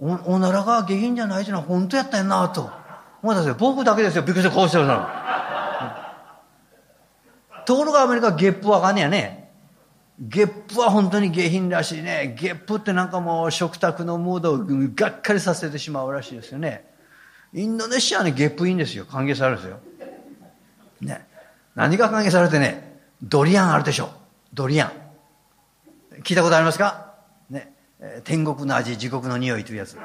[0.00, 2.70] お、おならが下品じゃないっていうのは本当やったんやなと。
[3.22, 3.54] 思ったんですよ。
[3.58, 4.22] 僕だけですよ。
[4.22, 5.06] びっくりしてこうしてるの。
[7.66, 9.50] ところがアメリカはゲップはあかんねやね。
[10.18, 12.36] ゲップは本当に下品らしいね。
[12.38, 14.58] ゲップってなんかもう食卓のムードを
[14.94, 16.84] がっかりさせてしまうらしいですよね。
[17.52, 19.06] インドネシアはね、ゲップいいんですよ。
[19.06, 19.80] 歓迎されるんですよ。
[21.00, 21.26] ね。
[21.74, 24.10] 何が歓迎されてね、ドリアンあるでしょ
[24.52, 24.92] ドリアン。
[26.22, 27.14] 聞いたことありますか？
[27.50, 27.72] ね。
[28.24, 29.94] 天国の味、地獄の匂いというやつ。
[29.94, 30.00] ね、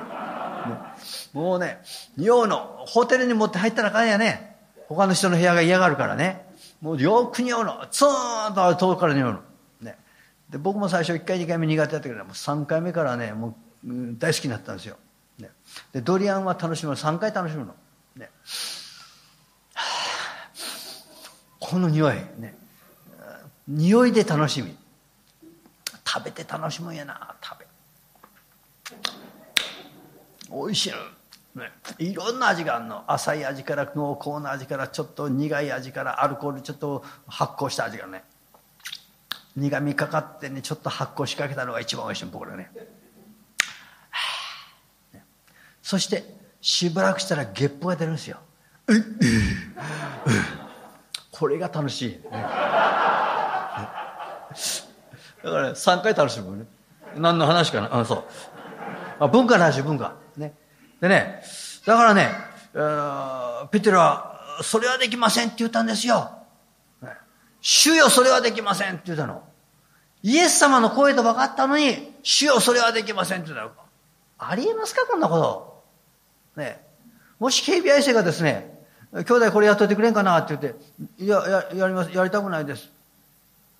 [1.33, 1.79] もうね、
[2.17, 4.55] 匂うの、ホテルに持って入ったらあかんやね。
[4.87, 6.45] 他の人の部屋が嫌がるからね。
[6.81, 7.85] もうよく匂うの。
[7.91, 9.39] ツーンと遠くから匂うの。
[9.81, 9.97] ね。
[10.49, 13.55] で、僕も最初1回2回目苦手だったけど、もう3回目からね、も
[13.85, 14.97] う、大好きになったんですよ。
[15.37, 15.51] ね。
[15.93, 16.95] で、ドリアンは楽しむの。
[16.95, 17.75] 3回楽しむの。
[18.15, 18.31] ね。
[21.69, 22.15] この匂い。
[22.39, 22.57] ね。
[23.67, 24.75] 匂いで楽しみ。
[26.03, 27.35] 食べて楽しむんやな。
[27.43, 27.67] 食べ。
[30.49, 30.93] 美味しい。
[31.55, 33.03] の、ね、いろんな味があるの。
[33.05, 38.23] 浅い味から濃厚な味からちょっと苦い味からアルコールちょっと発酵した味がね。
[39.55, 42.71] 苦みかかってねちょっと発酵しかけたのが一番美味しい僕らね。
[45.13, 45.23] ね。
[45.83, 46.23] そして
[46.61, 48.39] しばらくしたらゲップが出るんですよ。
[51.39, 52.39] これが楽しい、ねだ
[55.49, 56.65] から、ね、3回楽しむね。
[57.15, 57.99] 何の話かな？
[57.99, 58.23] あ、そう。
[59.19, 60.15] あ、文化の話、文化。
[60.35, 60.53] ね。
[60.99, 61.41] でね、
[61.85, 62.29] だからね、
[63.71, 66.29] ペテロは、それはできませんって言ったんですよ。
[67.61, 69.41] 主よ、それはできませんって言ったの。
[70.21, 73.71] イエス様の声と分かったのに、主よ、それはできませんって言ったの。
[74.39, 75.37] ありえますか、こんなこ
[76.55, 76.59] と。
[76.59, 76.85] ね。
[77.39, 78.77] もし警備衛生がですね、
[79.11, 82.89] 兄弟これやっといてくれんかなって言って、いや、や、やります、やりたくないです。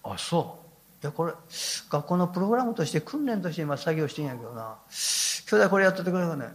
[0.04, 0.60] あ、そ
[1.02, 1.04] う。
[1.04, 1.34] いや、これ、
[1.89, 4.76] 学校のプログラムとして、訓練として今作業してんやけどな。
[5.50, 6.48] 兄弟これやっといてくれんかね。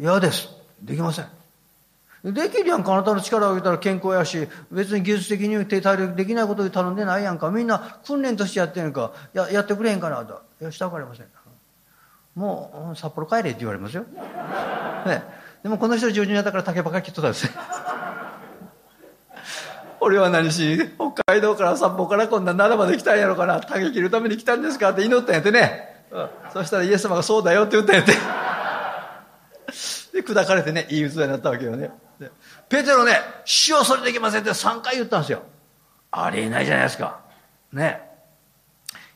[0.00, 0.48] 嫌です。
[0.82, 1.26] できません。
[2.24, 7.50] できるやんか、あなたの力を上げたら健康やし、別に技術的に体力できないことで頼んでないやんか。
[7.50, 9.12] みんな訓練としてやってんやんか。
[9.32, 10.40] や、やってくれへんかなと。
[10.60, 11.26] いや、したくありません。
[12.36, 14.04] もう、札幌帰れって言われますよ。
[15.06, 15.22] ね。
[15.62, 17.52] でもこの人十人だから竹ばかり切っとったんですよ。
[20.00, 23.60] 俺は何し、北海道から札幌からこんな奈良まで来たんやろかな。
[23.60, 26.04] 竹切るために来たんですかって祈ったんやってね。
[26.10, 28.12] うん、そしたらイエス様がそうだよって言ったんやって。
[30.12, 31.90] で、砕かれてね、いい器になったわけよね。
[32.68, 35.42] ペテロね、死をそれできませんって3回言ったんですよ。
[36.10, 37.20] ありえないじゃないですか。
[37.72, 38.12] ね。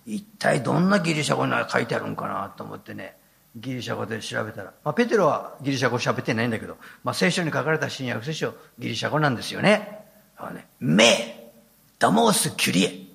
[0.06, 3.16] 一体どんなギリシャ語に書いてあるんかなと思ってね、
[3.56, 10.04] ギリシャ語で調べたら、まあ、ペテロはギリシャ語喋ってないんだけど、まあ、聖書に書かれた新約聖書、ギリシャ語なんですよね。
[10.52, 11.52] ねメ
[11.98, 13.06] ダモースキュリエ。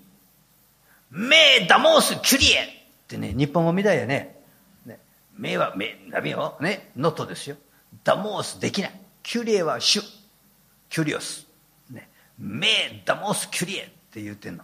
[1.11, 2.65] メダモースキュリエっ
[3.07, 4.35] てね、日本語みたいやね。
[4.85, 4.97] ね
[5.37, 6.57] メはメ、ダメよ。
[6.59, 7.57] ね、ノットですよ。
[8.03, 8.99] ダモースできない。
[9.21, 10.01] キュリエは主。
[10.89, 11.45] キュリオス。
[11.91, 12.09] ね。
[12.39, 14.63] メダモースキュリエって言ってんの。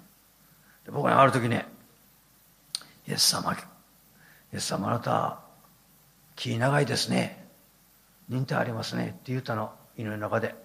[0.92, 1.66] 僕はある時ね、
[3.08, 3.58] イエス様、イ
[4.54, 5.40] エス様あなた、
[6.38, 7.46] 気長いですね。
[8.30, 9.08] 忍耐ありますね。
[9.10, 10.56] って言ったの、祈りの中で。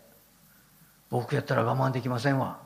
[1.11, 2.61] 僕やったら我慢できませんわ。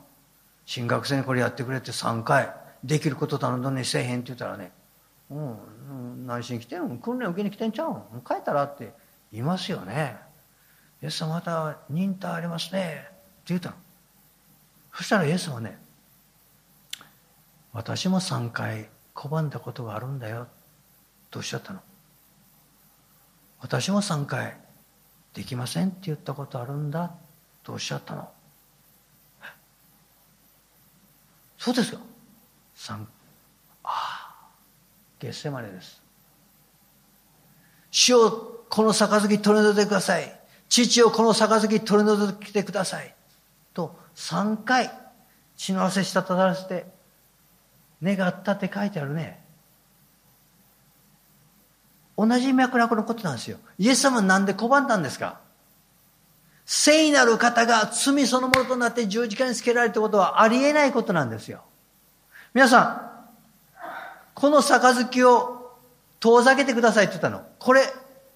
[0.65, 4.71] 新学生にこれやってくれって3回、できること頼んだのにせえへんって言ったらね、
[5.29, 8.21] うん、何しに来てん訓練受けに来てんちゃうん？
[8.21, 8.93] 帰ったらって
[9.31, 10.17] 言いますよね。
[11.01, 13.07] イエス様また忍耐ありますね。
[13.09, 13.75] って言ったの。
[14.93, 15.79] そしたらイエスはね、
[17.71, 20.47] 私も3回拒んだことがあるんだよ。
[21.29, 21.79] とおっしゃったの。
[23.59, 24.57] 私も3回
[25.33, 27.11] できませんって言ったことあるんだ
[27.63, 28.29] とおっしゃったの。
[31.57, 31.99] そうですよ
[32.75, 33.05] 3あ
[33.83, 34.35] あ
[35.19, 36.01] 月世までです。
[37.89, 40.39] 主をこの杯取り除いてください。
[40.69, 43.13] 父をこの杯取り除いてください。
[43.73, 44.91] と3回
[45.55, 46.85] 血の汗したたらせて
[48.03, 49.43] 願ったって書いてあるね。
[52.17, 53.57] 同じ脈絡のことなんですよ。
[53.77, 55.39] イエス様なんで拒んだんですか？
[56.65, 61.61] 聖なる方が罪そのものとなって十字架につけられたことはありえないことなんですよ。
[62.53, 63.11] 皆さん、
[64.33, 65.77] この杯を
[66.19, 67.45] 遠ざけてくださいって言ったの。
[67.59, 67.83] これ、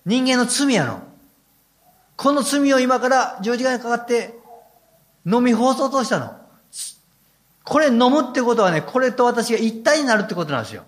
[0.05, 1.01] 人間の罪やの。
[2.15, 4.39] この罪を今から十字架にかかって
[5.25, 6.35] 飲み放送としたの。
[7.63, 10.83] これ飲むってことはね、これと私が一体になるってことなんですよ。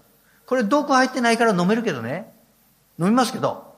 [0.46, 2.33] これ毒入ってないから飲めるけどね。
[3.00, 3.74] 飲みますけど、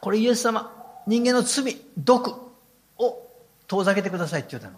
[0.00, 0.70] これイエス様、
[1.06, 2.34] 人間の罪、毒
[2.98, 3.26] を
[3.66, 4.76] 遠ざけてくださいって言ったの。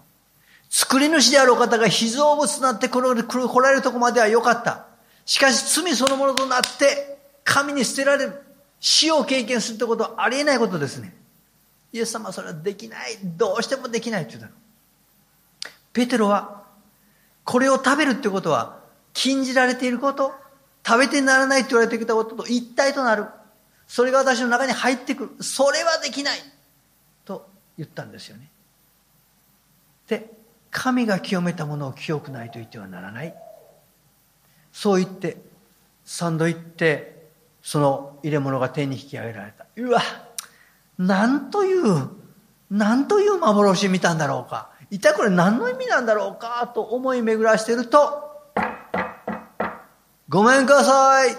[0.68, 4.86] 作り主であるお方が被造物となってこれ来られるとこまでは良かった。
[5.24, 8.42] しかし罪そのものとなって神に捨てられる。
[8.78, 11.14] 死を経験するってことはありえないことですね。
[11.92, 13.18] イエス様はそれはできない。
[13.22, 14.52] どうしてもできないって言ったの。
[15.92, 16.64] ペテロは、
[17.44, 18.80] これを食べるってことは
[19.14, 20.34] 禁じられていること
[20.87, 23.27] 食べてならないって言われてきたことと一体となる。
[23.88, 25.42] それが私の中に入ってくる。
[25.42, 26.38] それはできない。
[27.25, 28.49] と言ったんですよね。
[30.07, 30.31] で、
[30.70, 33.35] 神が清めたものを清くないと言ってはならない。
[34.72, 35.38] そう言って、
[36.05, 37.31] 三度行って、
[37.62, 39.66] その入れ物が手に引き上げられた。
[39.75, 40.01] うわ、
[40.99, 42.09] なんという、
[42.70, 44.70] なんという幻見たんだろうか。
[44.90, 48.25] 一体これ何の意味なんだろうかと思い巡らしていると、
[50.29, 51.37] ごめんください。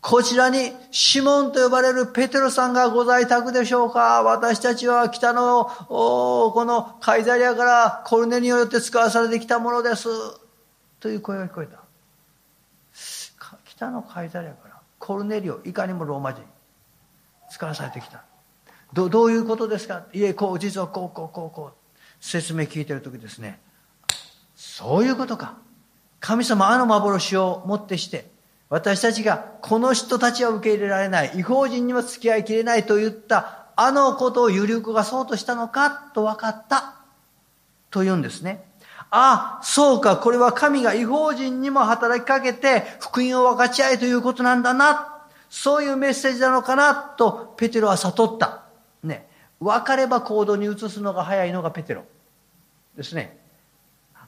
[0.00, 10.08] こちらにシモンと呼ばれるペテロさんがご在宅でしょうか私たちは北の、このカイザリアからコルネによって使わされてきたものです。
[11.00, 11.82] という声が聞こえた。
[13.64, 16.42] 北のカイザリアからコルネリオ、いかにもローマ人、
[17.50, 18.24] 使わされてきた。
[18.92, 20.04] どどういうことですか？
[20.12, 21.72] いえ、こう、実はこう、こう、こう、こう。
[22.20, 23.58] 説明聞いてるときですね。
[24.54, 25.56] そういうことか。
[26.22, 28.30] 神様あの幻をもってして、
[28.68, 36.94] 私たちがこの人たちは受け入れられない、違法人にも付き合いきれないと言ったあのことを有力がそうとしたのかと分かった
[37.90, 38.64] と言うんですね
[39.10, 39.58] あ。
[39.60, 45.08] あ、そうか、これは神が違法人にも働きかけて福音を分かち合えということなんだな。
[45.50, 48.62] そういうメッセージなのかなとペテロは悟った。
[49.02, 49.26] ね。
[49.58, 52.04] 分かれば行動に移すのが早いのがペテロ。
[52.96, 53.41] ですね。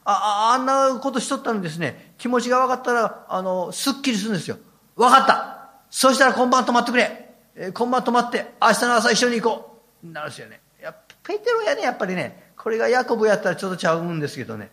[0.05, 4.59] あ、あんなことしとったのにですね、気持ちが分かったら、あの、すっきりするんですよ。
[4.97, 10.61] 分かったそしたら今晩泊まってくれ、えー、今晩泊まって、明日の朝一緒に行こうなるんですよね。
[10.83, 12.53] やペテロやね、やっぱりね。
[12.57, 14.71] これがヤコブやったらちょっとちゃうんですけどね。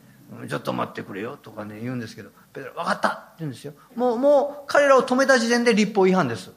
[0.48, 3.74] ちょっと待ってくれよとかね、言うんですけど、ペテロ、分かったって言うんですよ。
[3.96, 6.52] もう、もう、彼らを止めた時点で立法違反です。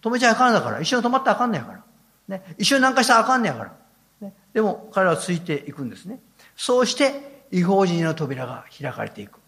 [0.00, 0.80] 止めちゃあかんだから。
[0.80, 1.82] 一緒に止まったらあかんねやから。
[2.28, 2.54] ね。
[2.56, 3.72] 一緒になんかしたらあかんねやから。
[4.20, 4.34] ね。
[4.52, 6.20] でも、彼らはついていくんですね。
[6.56, 9.38] そうして、違法人の扉が開かれていく。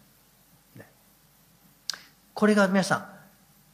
[0.75, 0.87] ね、
[2.33, 3.05] これが皆さん、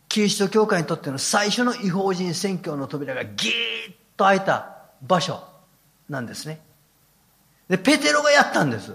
[0.10, 3.52] キリスト教会にとっての最初の違法人宣教の扉がギー
[3.92, 5.44] ッと開いた場所
[6.10, 6.60] なんですね。
[7.70, 8.90] で、ペテロがやったんです。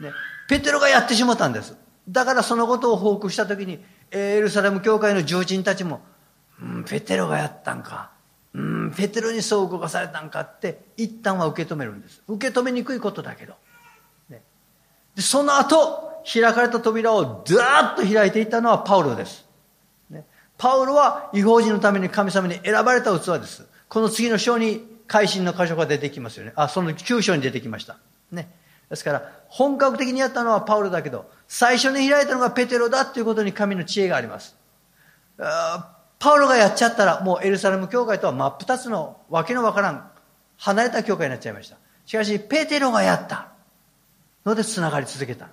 [0.00, 0.12] ね、
[0.48, 1.76] ペテロがやってしまったんです。
[2.08, 6.00] だからそのことを報告したときに、エルサレム教会の重鎮たちも、
[6.62, 8.10] うん、ペテロがやったんか。
[8.54, 12.22] うん、ペテロにそう動かされたんかって、一旦は受け止めるんです。
[12.28, 13.54] 受け止めにくいことだけど。
[15.16, 19.46] でその後、開かれた扉をずーっと開いていったのはパウロです。
[20.10, 20.24] ね、
[20.58, 23.66] パウロは違法人のために神様に選ばれた器です。
[23.88, 26.52] この次の章に改心の箇所が出てきますよね。
[26.56, 27.96] あ、その9章に出てきました。
[28.30, 28.50] ね。
[28.90, 34.56] ですから、本格的にやったのはパウロだけど、最初に開いたのがペテロだということに神の知恵があります。
[35.38, 40.10] パウロがやっちゃったら、もうエルサレム教会とは真っ二つのわけのわからん、
[40.56, 41.76] 離れた教会になっちゃいました。
[42.04, 43.48] しかし、ペテロがやった
[44.46, 45.48] ので繋がり続けた。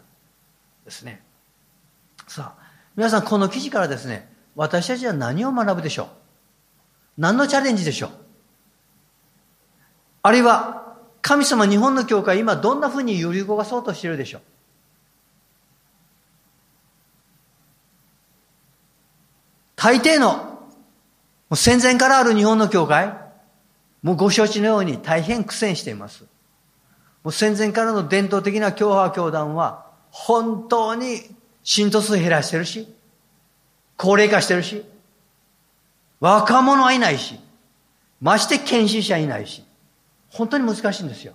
[0.86, 1.22] ですね。
[2.28, 2.64] さあ、
[2.96, 6.08] 皆さんこの記事からですね、私たちは何を学ぶでしょう？
[7.18, 8.12] 何のチャレンジでしょう？
[10.22, 14.42] あるいは、神様日本の教会今どんなふうに揺り動かそうとしているでしょう？
[19.76, 20.70] 大抵の、
[21.56, 23.14] 戦前からある日本の教会、
[24.02, 26.26] もうご承知のように大変苦戦しています。
[27.24, 31.22] もう戦前からの伝統的な教派教団は、本当に
[31.64, 32.94] 信徒数減らしてるし、
[33.98, 34.84] 高齢化してるし、
[36.20, 37.40] 若者はいないし、
[38.22, 39.64] まして献身者いないし、
[40.30, 41.34] 本当に難しいんですよ。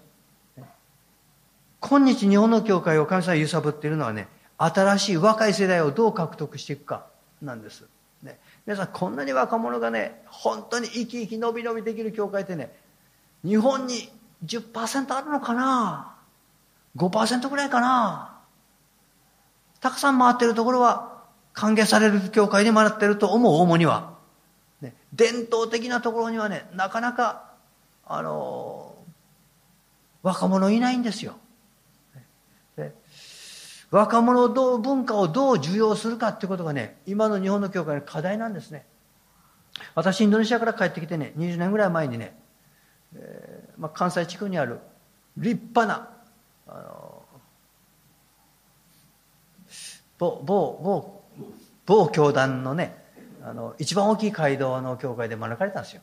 [1.81, 4.29] 今日日本の教会を神様揺さぶっているのはね、
[4.59, 7.07] 新しい若い世代をどう獲得していくか
[7.41, 7.85] なんです。
[8.23, 12.75] ね、皆さんこんなに若者がね、本当に生き生き伸び伸びできる教会ってね、
[13.45, 14.11] 日本に
[14.45, 16.17] 10%あるのかな
[16.97, 18.39] ?5% ぐらいかな？
[19.81, 21.23] たくさん回ってるところは
[21.53, 24.17] 歓迎される教会に回ってると思う、主には。
[24.81, 27.53] ね、伝統的なところにはね、なかなか
[28.07, 28.95] あの
[30.23, 31.37] 若者いないんですよ。
[33.91, 38.85] 若者どう文化をどう受容するかっていうことがね今の日本の教会の課題なんですね
[39.95, 42.37] 私インドネシアから帰ってきてね20年ぐらい前にね、
[43.17, 44.81] えーまあ、関西地区にある
[45.37, 46.11] 立派な
[46.67, 47.23] あの
[50.19, 51.25] 某某某
[51.87, 53.05] 某教団のね
[53.43, 56.03] あの一番大きい街道の教会で招かれたんですよ、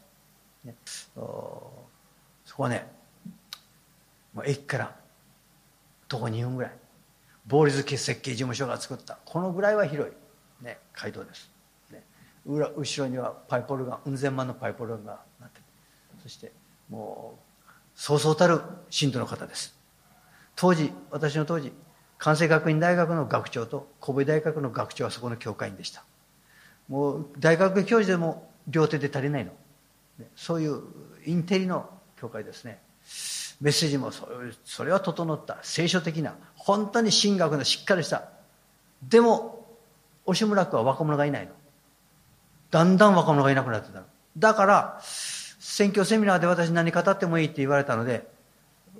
[0.64, 2.88] ね、そこはね
[4.34, 4.96] もう駅から
[6.08, 6.72] 徒歩2分ぐらい
[7.50, 11.52] 法律設計事務所が作ったこのぐらいは広い、ね、街道です、
[11.92, 12.04] ね、
[12.46, 15.62] 裏後ろにはパイプオルガンうん千万のパイプオルガンがなって
[16.24, 16.52] そして
[16.90, 19.76] もうそうそうたる信徒の方です。
[20.56, 21.72] 当時私の当時
[22.18, 26.04] 関西学院大学の学長と神戸大学の学長はそこの教会員でした。
[26.88, 29.52] もう大学教授でも両手で足りないの。
[30.36, 30.82] そういう
[31.26, 32.80] インテリの教会ですね。
[33.62, 35.58] メッセージもそれは整った。
[35.62, 38.30] 聖書的な本当に神学のしっかりした。
[39.04, 39.66] でも
[40.26, 41.52] 押村区は若者がいないの。
[42.72, 44.06] だんだん若者がいなくなってたの。
[44.38, 45.02] だから
[45.76, 48.26] 選挙セミナーで私何語ってもいいって言われたので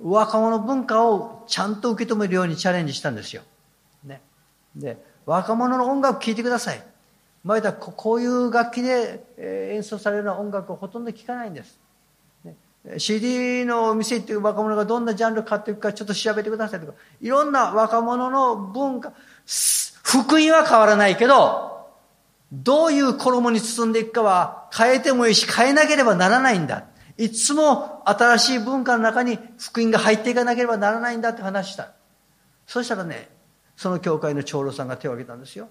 [0.02, 3.40] 若者文化をちゃんと受け止めるようにチャレンジしたんですよ、
[4.04, 4.20] ね、
[4.74, 6.82] で若者の音楽聴いてください。
[7.44, 9.24] 前だこういう楽器で
[9.72, 11.78] 演奏されるような音楽をほとんど聴かないんです。
[12.98, 19.12] CD のお店行っていう若者がどんなジャンル買っていくかちょっと調べてくださいとか、いろんな若者の文化、
[20.02, 21.75] 福音は変わらないけど、
[22.56, 26.86] どういう衣に包んでいくかは変えてもいいし変えなければならないんだ。
[27.18, 31.92] いつも新しい文化の中に福音が入っていかなければならないんだって話した。
[32.66, 33.30] そしたらね、
[33.76, 35.68] その教会の長老さんが手を挙げたんですよ。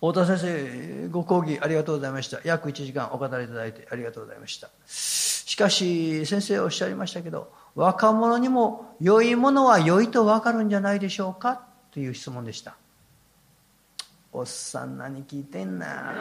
[0.00, 2.38] 太田先生、ご講義ありがとうございました。
[2.44, 4.70] 約1時間お語りいただいてありがとうございました。
[4.86, 11.62] しかし、先生おっしゃいましたけど、若者にも良いものは良いとわかるんじゃないでしょうか？
[11.90, 12.76] という質問でした。
[14.38, 16.14] おっさん何聞いてんな。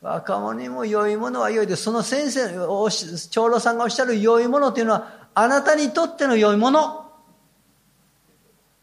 [0.00, 2.48] 若者にも良いものは良いで、その先生、
[3.30, 7.10] 長老さんがおっしゃる良いものというのは、あなたにとっての良いもの。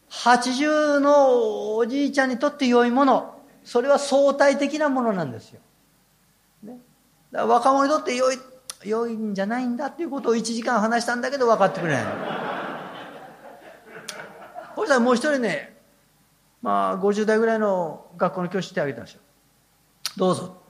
[0.10, 3.40] 80のおじいちゃんにとって良いもの。
[3.64, 5.62] それは相対的なものなんですよ。
[6.62, 6.80] ね、
[7.32, 8.38] だから若者にとって良い、
[8.84, 12.06] 良いんじゃないんだっていうことを1時間話したんだけど分かってくれない。
[14.76, 15.75] そしたらもう一人ね、
[16.66, 19.22] まあ50代ぐらいの学校の教師手挙げたんですよ。
[20.18, 20.66] どうぞ。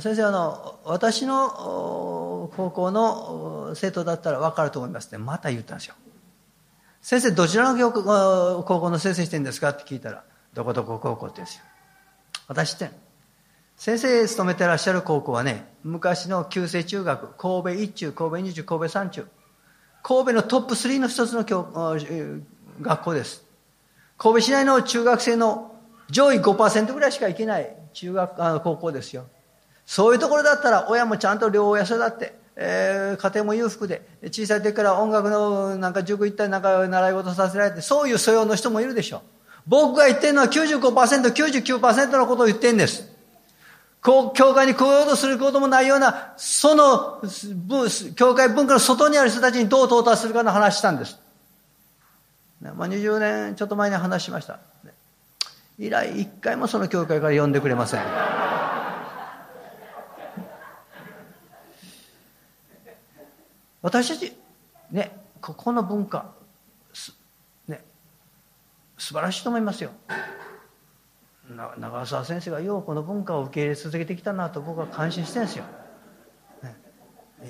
[0.00, 5.94] 先生あの私の高校の生徒だったら分かると思いますってまた言ったんですよ
[7.00, 11.64] 先生どちらの高校の先生してるんですかって聞いたらどこどこ高校って言うんですよ
[12.48, 12.90] 私って
[13.76, 19.26] 先生勤めてらっしゃる高校はね昔の旧制中学神戸一中神戸二中神戸三中
[20.02, 21.62] 神戸のトップ3の一つの教
[22.80, 23.45] 学校です
[24.18, 25.74] 神戸市内の中学生の
[26.10, 29.26] 上位5%ぐらいしか行けない中学あの高校ですよ
[29.86, 39.20] そういうところだったら親もちゃんと両親育って、えー、家庭も裕福で、小さい時から音楽のなんか塾行ったりなんか習い事させられて、そういう素養の人もいるでしょう。
[39.68, 43.08] 僕が言ってるのは95%、99%のことを言ってるんです。
[44.02, 47.22] こう、教会に来ようとすることもないような、その、
[48.16, 51.18] 教会文化の外にある人たちにどう到達するかの話したんです。
[52.60, 54.60] まあ、20年ちょっと前に話しました。
[55.78, 58.00] 以来、一回もその教会から呼んでくれません。
[63.82, 64.36] 私たち、
[64.90, 66.32] ね、ここの文化、
[67.68, 67.84] ね、
[68.98, 69.90] 素晴らしいと思いますよ。
[71.78, 75.64] 長澤先生がようこの文化を受け入れ続けてきたなと僕は感心してるんですよ。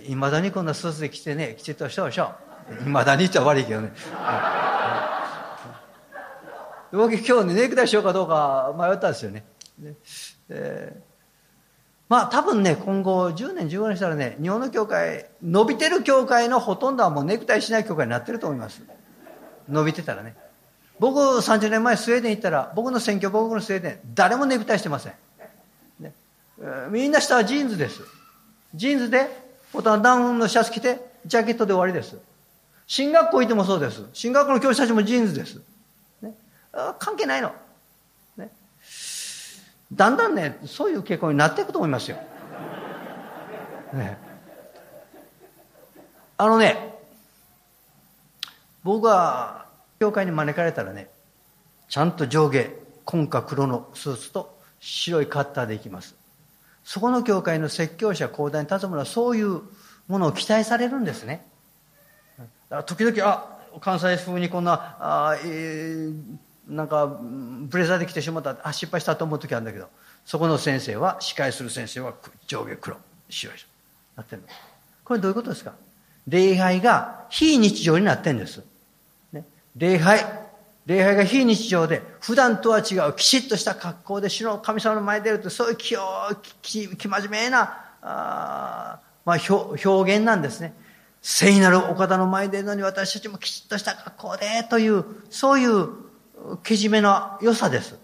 [0.05, 2.35] い、ね、まだにこんなスーツで着てね、きちっとしたでしょ。
[2.87, 3.93] まだに言っちゃ悪いけどね。
[6.93, 9.13] 僕今日ね、ネクタイしようかどうか迷ったん。
[9.13, 9.45] ですよね。
[10.49, 10.97] で
[12.09, 16.97] まあ多分ね、今後10年、15年したらね、日本の教会、伸びてる教会のほとん。
[16.97, 18.83] どはもうネクタイしない教会になってると思います。
[19.69, 20.37] 伸びてたらね。
[20.99, 25.13] 僕30年前スウェーデン行ったら、僕の選挙僕のスウェーデン、誰もネクタイしてません。
[25.99, 26.15] ね、
[26.91, 27.21] みんな。
[27.21, 28.01] 下はジーンズです。
[28.75, 29.29] ジーンズで、
[29.73, 32.17] ボタンダウンのシャツ着て、ジャケットで終わりです。
[32.87, 34.05] 進学校行ってもそうです。
[34.13, 35.61] 進学校の教師たちもジーンズです。
[36.23, 36.35] ね、
[36.99, 37.53] 関係ないの。
[39.93, 42.17] だんだんね、そういう傾向になっていくと思いますよ。
[43.93, 44.19] ね、
[46.37, 46.95] あのね、
[48.83, 49.67] 僕が
[50.01, 51.09] 教会に招かれたらね、
[51.89, 52.71] ちゃんと上下、
[53.05, 56.17] 紺か黒のスーツと白いカッターで行きます。
[56.85, 59.63] そこの教会の説教者、講談に立つ者はそういう
[60.09, 61.47] ものを期待されるんですね。
[62.69, 66.23] だから時々、あ、関西風にこんな、あえー、
[66.69, 69.89] なんかブレザーで来てしまったあ失敗したと思う時あるんだけど
[70.25, 72.15] そこの先生は司会する先生は
[72.47, 72.97] 上下黒
[73.29, 73.57] 白い
[74.17, 74.49] なってるの。
[75.05, 75.73] これどういうことですか？
[76.27, 78.65] 礼拝が非日常になってんです、
[79.33, 79.45] ね、
[79.77, 80.25] 礼拝。
[80.87, 86.01] 礼拝が非日常で普段とは違うきちっとした格好で主の神様の前に出るとそういう気を
[86.63, 90.75] 気気真面目なあ、まあ、表現なんですね
[91.29, 95.89] 聖なるお方の前でのに私たちもきちっとした格好でというそういう
[96.63, 97.99] けじめの良さです。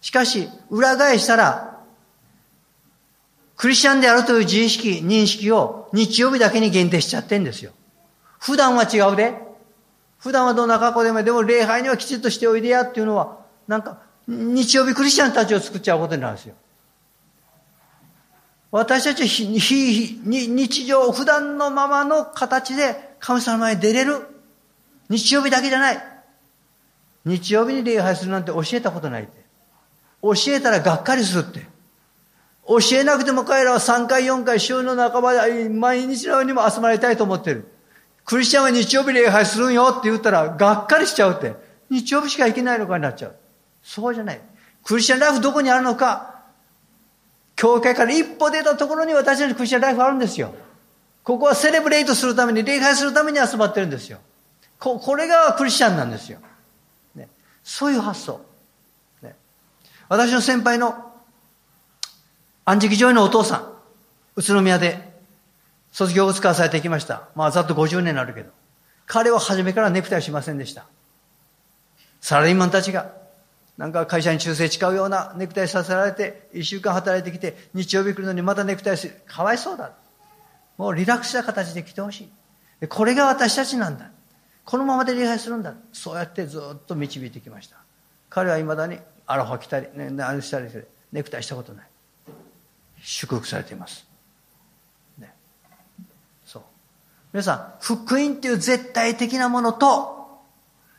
[0.00, 1.78] しかし、裏返したら、
[3.58, 7.72] クリスチャンであるという自意識、認識を日曜日だけに限定しちゃってんですよ。
[8.38, 9.34] 普段は違うで。
[10.18, 13.36] 普段はどんな格好でも、でも礼拝にはきちっとしておいでやっていうのは、
[13.68, 16.54] なんか、日曜日クリスチャンたちを作っちゃうことになるんですよ。
[18.70, 24.26] 私たちは日常、普段のままの形で神様の前に出れる。
[25.08, 25.98] 日曜日だけじゃない。
[27.24, 29.44] 日曜日に礼拝するなんて教えたことないって。
[30.22, 31.66] 教えたらがっかりするって。
[32.68, 37.68] 教えなくても彼らは3回4回週の半ばで毎日のようにも集まりたいと思ってる。
[38.24, 41.54] クリスチャンは日曜日礼拝するんよって言ったらがっかりしちゃうって。
[41.88, 43.36] 日曜日しか行けないのかになっちゃう。
[43.82, 44.40] そうじゃない。
[44.82, 46.35] クリスチャンライフどこにあるのか。
[47.56, 50.54] 教会から一歩出たところに私たちクリスチャンライフあるんですよ。
[51.24, 54.18] ここはセレブレイトするために、礼拝するために集まってるんですよ。
[54.78, 56.38] こ、これがクリスチャンなんですよ。
[57.14, 57.28] ね
[57.64, 58.40] そういう発想。
[59.22, 59.34] ね、
[60.08, 61.12] 私の先輩の
[62.64, 63.72] 安食上位のお父さん、
[64.36, 65.00] 宇都宮で
[65.92, 67.28] 卒業を使わされてきました。
[67.34, 68.50] まあざっと50年になるけど。
[69.06, 70.84] 彼は初めからネクタイをしませんでした。
[72.20, 73.12] サラリーマンたちが、
[73.76, 79.14] なんか会社に忠誠誓うようなネクタイさせられて、一週間働いてきて、日曜日来るのにまたネクタイする。
[79.26, 79.92] かわいそうだ。
[80.78, 82.30] もうリラックスした形で来てほし
[82.82, 82.86] い。
[82.88, 84.10] これが私たちなんだ。
[84.64, 85.74] このままで礼拝するんだ。
[85.92, 87.76] そうやってずっと導いてきました。
[88.30, 91.86] 彼は未だにアロハ着たり、ね、何したりしてネクタイしたことない。
[93.02, 94.06] 祝福されています。
[95.18, 95.34] ね。
[96.44, 96.62] そう。
[97.32, 100.15] 皆さん、福音っていう絶対的なものと、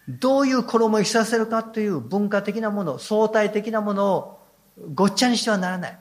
[0.07, 4.39] どういう衣を着させるかという文化的なもの、相対的なものを
[4.93, 5.99] ごっちゃにしてはならない。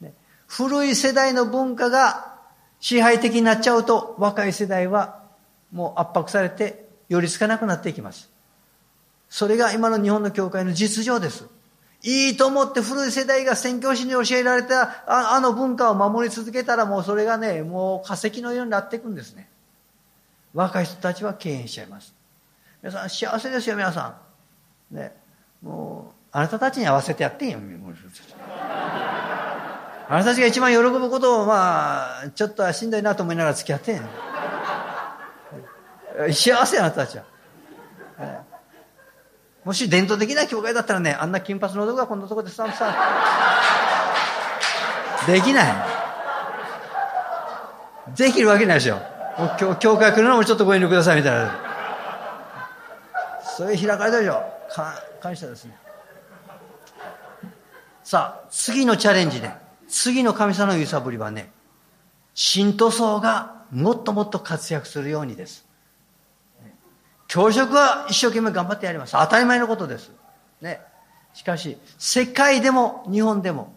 [0.00, 0.14] ね、
[0.46, 2.34] 古い世代の文化が
[2.80, 5.22] 支配的になっちゃうと、若い世代は
[5.72, 8.30] もう圧迫されて寄りつかなくなっていきます。
[9.30, 11.46] それが今の日本の教会の実情です。
[12.02, 19.48] いいと思って古い世代が宣教師に教えられたああの文化を守り続けたらもうそれがね、もう化石のようになっていくんですね。
[20.54, 22.17] 若い人たちは敬遠しちゃいます。
[22.82, 24.14] 皆さん幸せですよ、皆さ
[24.92, 24.94] ん。
[24.96, 25.12] ね。
[25.62, 27.58] もう、あなたたちに合わせてやってんよ。
[30.08, 34.02] あなたたちが一番喜ぶことを、まあ、ちょっとしんどいなと思いながら付き合ってん
[36.32, 37.24] 幸せあなたたちは。
[39.64, 42.94] もし伝統的な教会だったらね、あんな金髪の男がこんなとこでさ、さ、
[45.26, 45.74] できない。
[48.16, 48.98] できるわけないでしょ。
[49.78, 51.67] 教会来るのもちょっとご遠慮くださいみたいな。
[53.58, 54.40] そういう開かれたでしょ。
[55.20, 55.76] 感謝ですね。
[58.04, 59.50] さあ、次のチャレンジで、
[59.88, 61.50] 次の神様の揺さぶりはね、
[62.34, 65.66] 信徒層がもっともっと活躍するようにです。
[67.26, 69.14] 教職は一生懸命頑張ってやります。
[69.14, 70.12] 当たり前のことです。
[70.60, 70.80] ね。
[71.34, 73.74] しかし、世界でも日本でも、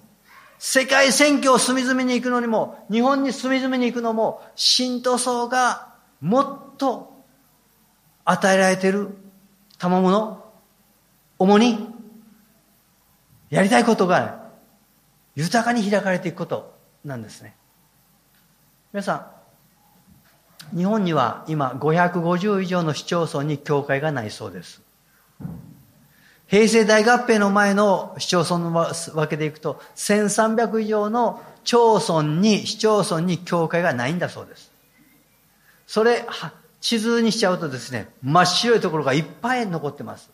[0.60, 7.24] 世界選挙を隅々に行くのにも、日本に隅々に行くのも、信徒層がもっと
[8.26, 9.18] 与えられている
[9.82, 10.46] 賜物、
[11.40, 11.88] 主に、
[13.50, 14.52] やりたいことが
[15.36, 17.56] 豊かに開かれていくことなんですね。
[18.94, 19.32] 皆さ
[20.72, 24.84] ん、日本には今550以上の市町村に教会がないそうです。
[26.46, 34.72] 平成大合併の前の市町村のわけでいくと1300以上の町村に、市町村に教会がないんだそうです。
[35.88, 36.24] それ、
[36.82, 40.32] 地図にしちゃうとですね、真っ白いところがいっぱい残ってます。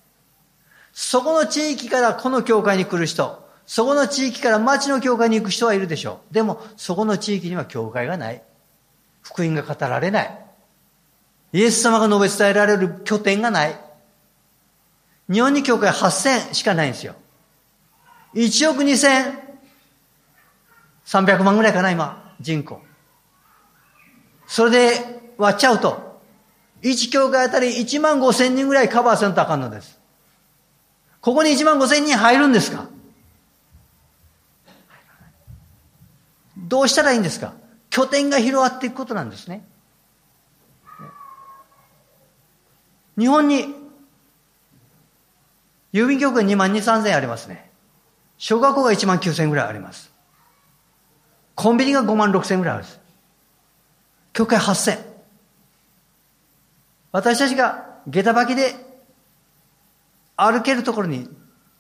[0.94, 6.34] そこの地域からこの教会に来る人、そこの地域から町の教会に行く人はいるでしょう。
[6.34, 8.42] でも、そこの地域には教会がない。
[9.22, 10.40] 福音が語られない。
[11.52, 13.78] イエス様が述べ伝えられる拠点がない。
[15.30, 17.16] 日本に教会8000しかないんですよ。
[18.36, 22.82] 1億2300万ぐらいかな、今、人口。
[24.48, 26.07] それで割っちゃうと、
[26.82, 30.00] 1教会あたり1万5千人ぐらいカバーせんとあかんのです。
[31.22, 32.88] ここに1万5千人入るんですか？
[36.58, 37.54] どうしたらいいんですか？
[37.90, 39.66] 拠点が広がっていくことなんですね。
[43.18, 43.74] 日本に
[45.92, 47.72] 郵便局が2万2、3千ありますね。
[48.38, 50.14] 小学校が1万9千ぐらいあります。
[51.56, 53.00] コンビニが5万6千ぐらいあるんです。
[54.34, 55.07] 教会8千。
[57.12, 58.74] 私たちが下駄履きで
[60.36, 61.30] 歩けるところに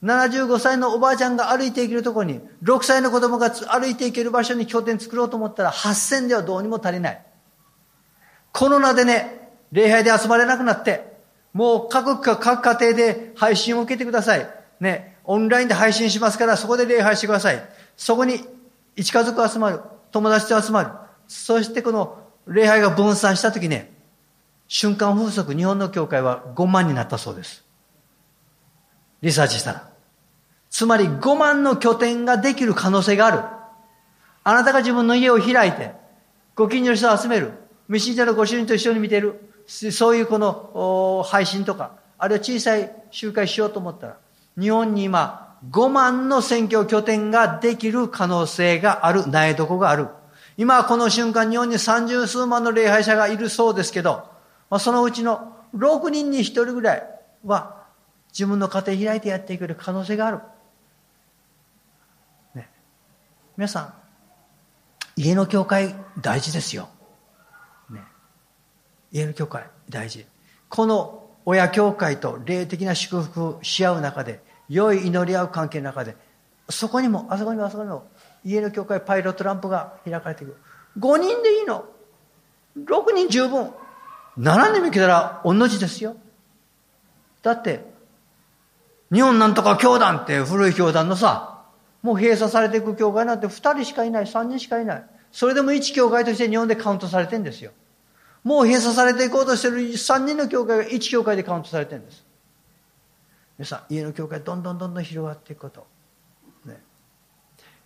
[0.03, 7.25] 75歳のおばあちゃんが歩いていけるところに、6歳の子供が歩いていける場所に拠点作ろうと思ったら、8000ではどうにも足りない。
[8.51, 11.17] コロナでね、礼拝で集まれなくなって、
[11.51, 14.47] もう各各家庭で配信を受けてください。
[14.79, 17.69] ね、オンラインで配信しますから、そこで礼拝してください。
[17.95, 18.45] そこに
[18.95, 19.81] 一家族集まる。
[20.11, 20.91] 友達と集まる。
[21.27, 23.96] そしてこの礼拝が分散したときね、
[24.67, 27.63] 瞬間風速、日本の教会は5万になったそうです。
[29.21, 29.89] リサーチしたら。
[30.69, 33.39] つまり5万の拠点ができる可能性がある。
[34.43, 35.93] あなたが自分の家を開いて、
[36.55, 37.53] ご近所の人を集める。
[37.87, 39.39] 未信者のご主人と一緒に見てる。
[39.67, 44.17] そういうこの配信とか、あるいは小さい集会しようと思ったら、
[44.59, 50.07] 日本に今5万の選挙拠点ができる可能性がある、苗床がある。
[50.57, 54.29] 今この瞬間日本に三十数万の礼拝者がいるそうですけど、
[54.69, 57.03] まあ、そのうちの6人に1人ぐらい
[57.45, 57.85] は
[58.31, 60.39] 自分の家庭開いてやっていける可能性がある。
[62.53, 62.69] ね。
[63.57, 63.93] 皆さん、
[65.15, 66.89] 家の教会大事ですよ。
[67.89, 68.01] ね。
[69.11, 70.25] 家の教会大事。
[70.69, 76.15] この親教会と霊的な祝福し合う中で、良い祈り合う関係の中で、
[76.69, 78.07] そこにも、あそこにもあそこにも、
[78.43, 80.57] 家の教会パイロットランプが開かれていく。
[80.99, 81.85] 5人でいいの。
[82.77, 83.71] 6人十分。
[84.39, 86.15] 7人も来たら同じですよ。
[87.41, 87.85] だって、
[89.11, 91.63] 日本なんとか教団って古い教団のさ、
[92.03, 95.05] もう閉鎖されていく教会なんて2人しかいない、3人しかいない。
[95.31, 97.71] それでも一教会として日本でカウントされてんですよ。
[98.43, 102.25] もう閉鎖されていこうとしてる3人の教会が1教会でカウントされてるんです。
[103.57, 105.87] 皆さん、家の教会どんどんどんどん広がっていくこと。
[106.65, 106.81] ね。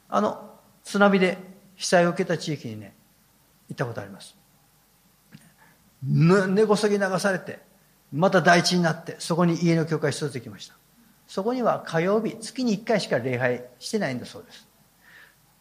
[0.10, 0.52] あの、
[0.84, 1.38] 津波で
[1.76, 2.93] 被災を受けた地域にね、
[3.70, 4.41] 行ったことあります。
[6.04, 7.60] 根こそぎ流されて、
[8.12, 10.76] また大地になって、そこに家の教会一つできました。
[11.28, 14.68] そこには火曜日、月に1回しか礼拝してないんだそうです。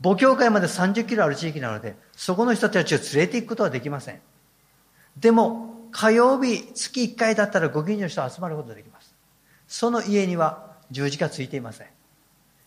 [0.03, 4.21] 母教会まで30キロある地域なので、そこの人たちを連れて行くことはできません。
[5.17, 9.15] でも、火曜日、月1回だったらご近所の人集まることができます。
[9.69, 11.87] その家には十字架ついていません。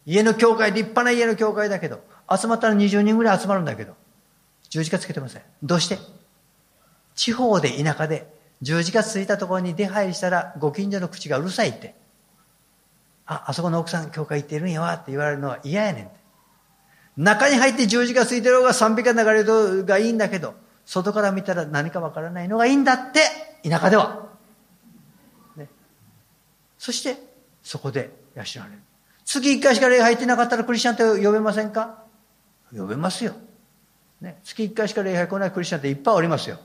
[0.05, 3.95] 家の教会、立派な家の教会だけど、集まったら20人ぐらい集まるんだけど、
[4.69, 5.41] 十字架つけてません。
[5.61, 5.97] どうして？
[7.15, 11.95] 地方で田舎で十字架ついたところに出入りしたらご近所の口がうるさいって。
[13.25, 16.15] あ、あそこの奥さん教会行ってるんやわって言われるのは嫌やねんって。
[17.15, 20.55] 中に入って十字架ついてる方が賛美歌流れるがいいんだけど、
[20.85, 23.21] 外から見たら何かわからないのがいいんだって、
[23.69, 24.29] 田舎では。
[25.55, 25.69] ね、
[26.79, 27.17] そして、
[27.61, 28.79] そこで養われる。
[29.25, 32.03] 月一回しか礼拝ってなかったらクリスチャンと呼べませんか？
[32.75, 33.33] 呼べますよ。
[34.19, 36.57] ね、月一回しか礼拝来ないクリスチャンっていっぱいおりますよ。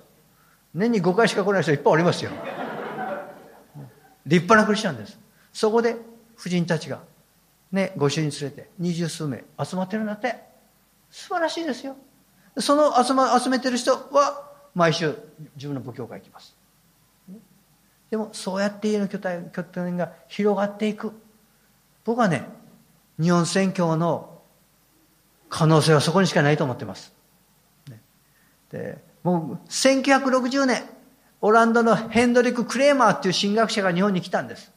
[0.79, 2.31] 年に5回しか来ない人いっぱいおりますよ。
[4.27, 5.19] 立派なクリスチャンです。
[5.53, 5.97] そこで
[6.37, 7.01] 婦人たちが、
[7.73, 10.37] ね、ご主人連れて二十数名集まってるんだって。
[11.11, 11.97] 素晴らしいですよ。
[12.59, 15.15] その集,、ま、集めてる人は毎週
[15.57, 16.57] 自分の母教会行きます。
[18.11, 21.13] でもそうやって家の拠点拠点が広がっていく。
[22.05, 22.47] 僕はね、
[23.21, 24.41] 日本宣教の
[25.49, 27.13] 可能性はそこにしかないと思ってます。
[28.71, 30.83] でもう1960年、
[31.41, 34.73] オランダのヘンドリック・クレーマーっていう神学者が日本に来たんです。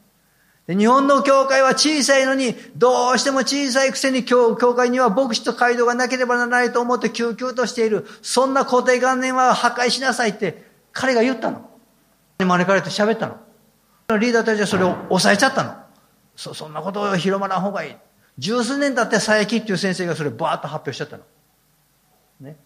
[0.68, 8.06] で日本の教会は小さいのに、どうしても小さいくせに教教会には牧師と街道がなければならないと思って救急としている。
[8.22, 11.68] そんな固定観念は破壊しなさいって彼が言ったの。
[12.40, 13.38] 招かれて喋ったの。
[14.18, 15.76] リーダーたちはそれを抑えちゃったの。
[16.36, 17.96] そそんなことを広まらん方がいい。
[18.38, 21.24] 十数年経って佐伯っていう先生がそれバーッと発表しちゃったの。
[22.40, 22.58] ね。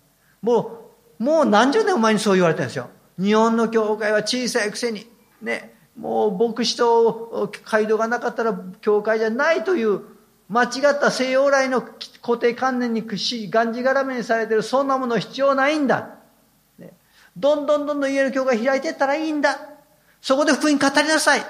[0.41, 0.84] もう
[1.19, 2.89] もう何十年前にそう言われてるんですよ。
[3.19, 5.07] 日本の教会は小さいくせに、
[5.41, 10.01] ね、もう牧師と街道がなかったら教会じゃないという
[10.49, 16.09] 間違った西洋来の固定観念に屈しがんじがらめにされてるそんなもの必要ないんだ。
[16.77, 16.93] ね、
[17.37, 19.57] どんどんどんどん家の教会開いていったらいいんだ。
[20.21, 21.41] そこで福音語りなさい。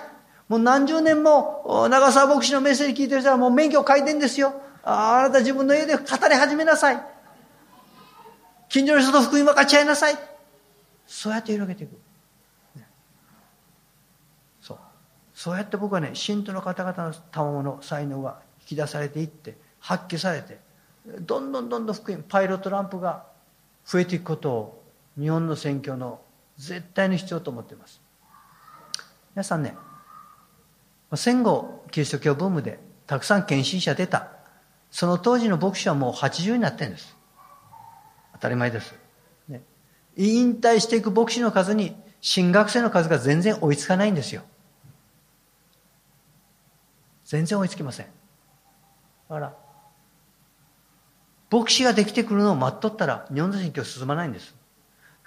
[0.48, 4.54] もう何十年も長澤牧師のメッセージ聞いてる人はもう免許を書いてんですよ。
[4.84, 7.15] あなた自分の家で語り始めなさい。
[8.76, 10.16] 近所の人と福音分かち合いなさい。
[11.08, 11.98] そうやって広げていく。
[14.60, 14.78] そう。
[15.34, 20.60] そうやって僕はね、信徒の方々の賜物、才能が引き出されていって、発揮されて、
[21.22, 23.24] どんどんどんどん福音、パイロットランプが
[23.86, 24.84] 増えていくことを、
[25.18, 26.20] 日本の選挙の
[26.58, 28.02] 絶対に必要と思っています。
[29.36, 29.78] 皆さんね、
[31.14, 34.32] 戦後、キリスト教ブームでたくさん献身者出た。
[34.92, 37.15] その当時の牧師はもう80になってるんです。
[38.46, 38.94] たり前です。
[39.48, 39.62] ね、
[40.16, 44.44] 引退していく牧師の数に新学生の数が全然追いつかないんですよ。
[47.26, 48.06] 全然追いつきません。
[48.06, 49.56] だから、
[51.52, 54.56] 牧師ができてくるのを待っとったら日本の選挙進まないんです。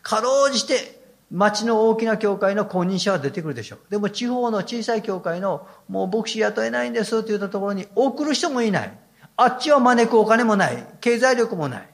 [0.02, 0.98] かろうじて
[1.30, 3.78] 町の大きな教会の公認者は出てくるでしょう。
[3.90, 8.98] でも地方の小さい教会のもう牧師雇えないんですって言ったところに送る人もいない。
[9.36, 10.86] あっちは招くお金もない。
[11.00, 11.88] 経済力もない。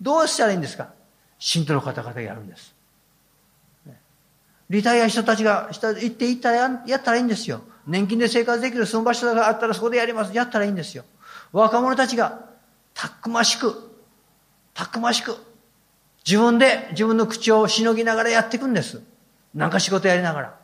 [0.00, 0.92] どうしたらいいんですか？
[1.38, 2.74] 信徒の方々がやるんです。
[4.70, 7.60] リタイア人たちが行っていったらやったらいいんですよ。
[7.86, 10.34] 年金で生活できる住む場所があったらそこでやります。
[10.34, 11.04] やったらいいんですよ。
[11.52, 12.48] 若者たちが
[12.94, 13.74] たくましく、
[14.72, 15.36] たくましく、
[16.26, 19.02] 自分で自分の口をしのぎながらやっていくんです。
[19.54, 20.58] なんか仕事やりながら。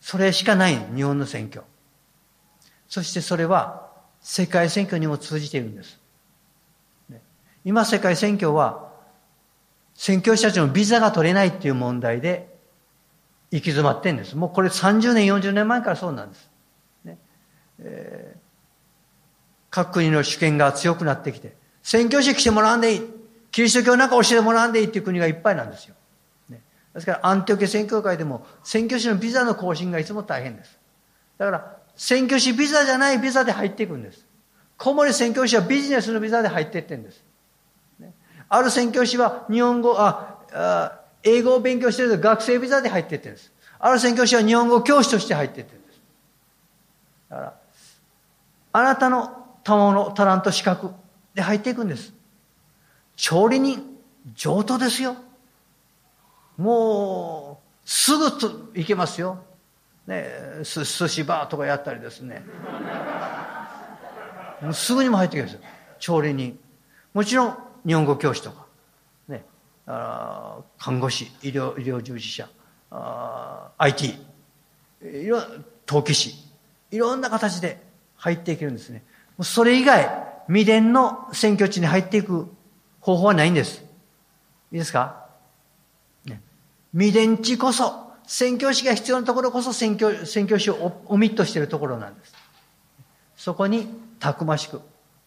[0.00, 1.62] それしかない日本の選挙。
[2.88, 5.98] そしてそれは世界選挙にも通じているんです。
[7.64, 8.92] 今世界選挙は、
[9.94, 12.52] 宣教師たちのビザが取れないっていう問題で
[13.50, 14.36] 行き詰まってんです。
[14.36, 16.50] もうこれ30年、40年前からそうなんです。
[17.04, 17.18] ね
[17.78, 18.38] えー、
[19.70, 23.02] 各国の主権が強くなってきて、宣教師来てもらわんでいい。
[23.52, 25.94] キリスト教なんか教えてもらわんでいいっていう国がいっぱいなんですよ。
[26.48, 26.60] ね、
[26.92, 30.76] ですから、アンテオケ宣教会でも、宣教師のビザの更新がいつも大変です。
[31.38, 34.26] だから、宣教師ビザじゃないビザで入っていくんです。
[34.76, 37.23] 小森宣教師はビジネスのビザで入っていってんです。
[38.54, 43.52] ある宣教師は日本語、あ、英語を勉強してると学生ビザで入っていってるんです。
[43.78, 46.00] ある宣教師は日本語教師として入っていってるんです。
[47.30, 47.54] だから、
[48.72, 50.90] あなたの賜物、タラント、資格
[51.34, 52.12] で入っていくんです。
[53.16, 53.96] 調理人、
[54.34, 55.16] 上等ですよ。
[56.56, 59.42] もう、すぐと行けますよ。
[60.06, 60.28] ね、
[60.62, 62.44] 寿司バーとかやったりですね。
[64.72, 65.60] すぐにも入ってきますよ。
[65.98, 66.58] 調理人。
[67.12, 68.66] もちろん、日本語教師とか、
[69.28, 69.44] ね、
[69.86, 72.48] あ看護師、医療、医療従事者、
[72.90, 74.18] あ IT、
[75.02, 75.42] いろ
[75.86, 76.34] 陶器師、
[76.90, 77.82] いろんな形で
[78.16, 79.04] 入っていけるんですね。
[79.42, 80.08] それ以外、
[80.46, 82.48] 未伝の選挙地に入っていく
[83.00, 83.84] 方法はないんです。
[84.72, 85.26] いいですか、
[86.24, 86.40] ね、
[86.92, 92.34] 未伝地こそ、宣教師が必要なところこそ宣教宣教師をオミットしているところなんです。
[93.36, 93.86] そこに
[94.18, 94.80] たくましく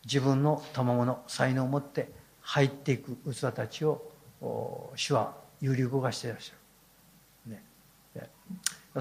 [0.05, 2.09] 自分の賜物、才能を持って
[2.47, 4.01] 入っていく器たちを
[4.95, 7.55] 主は有流動かしていらっしゃる。
[7.55, 8.29] ね、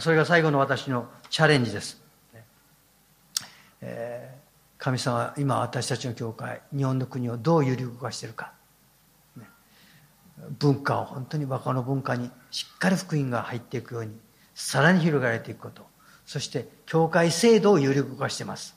[0.01, 2.03] それが最後の私のチャレンジです。
[2.35, 2.45] ね
[3.83, 8.53] えー、神様は今私たちの教会、日本の国をどう有流動かしているか。
[10.59, 14.19] 文化を本当に若者文化にしっかり福音が入っていくように
[14.55, 15.87] さらに広がれていくこと
[16.27, 18.77] そして教会制度を有力化しています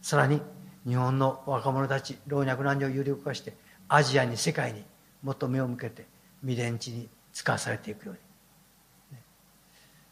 [0.00, 0.40] さらに
[0.86, 3.54] 日本の若者たち老若男女を有力化して
[3.88, 4.82] アジアに世界に
[5.22, 6.06] もっと目を向けて
[6.40, 9.18] 未練地に使わされていくように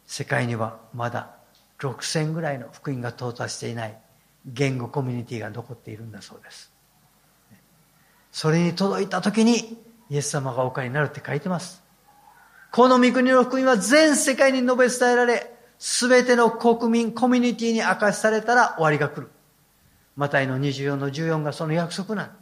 [0.06, 1.30] 世界にはまだ
[1.78, 3.96] 6000ぐらいの福音が到達していない
[4.46, 6.72] 言語コミュニティが残っているんだそうです
[8.32, 9.78] それに届いた時に
[10.10, 11.82] イエス様がおかになるって書いてます。
[12.72, 19.30] この御国の福音は全世界に述べ伝えられ、すべての国民、コミュニティに明かしされたら終わりが来る。
[20.16, 22.32] マタイの24の14がその約束なんで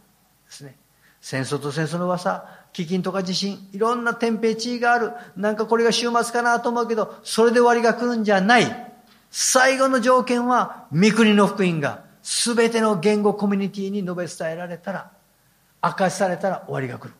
[0.49, 0.77] すね。
[1.21, 5.13] 戦争と戦争の噂、飢饉とか地震、いろんな天平地位がある。
[5.37, 8.93] なんかこれが週末かなと思うけど、それで終わりが来るんじゃない。
[9.31, 15.11] 最後の条件は、御国の福音が、すべての言語コミュニティに述べ伝えられたら、
[15.83, 17.15] 明かしされたら終わりが来る。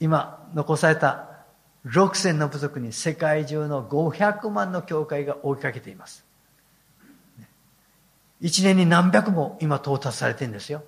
[0.00, 1.30] 今残された
[1.86, 6.24] 6000の部族に世界中の500万の教会が追いかけています
[8.44, 10.84] 1年に何百も今到達されてるんですよ。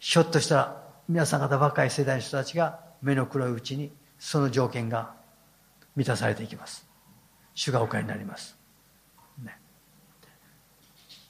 [0.00, 5.14] ひょっとしたら皆さん方若い世代の人たちが目の黒いうちにその条件が
[5.94, 6.84] 満たされていきます。
[7.54, 8.56] 主がおかになります、
[9.42, 9.58] ね、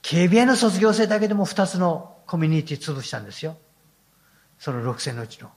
[0.03, 3.59] 警備屋の卒業生だけでも2つのコミュニティ潰したんですよ。
[4.59, 5.51] その6000のうちの。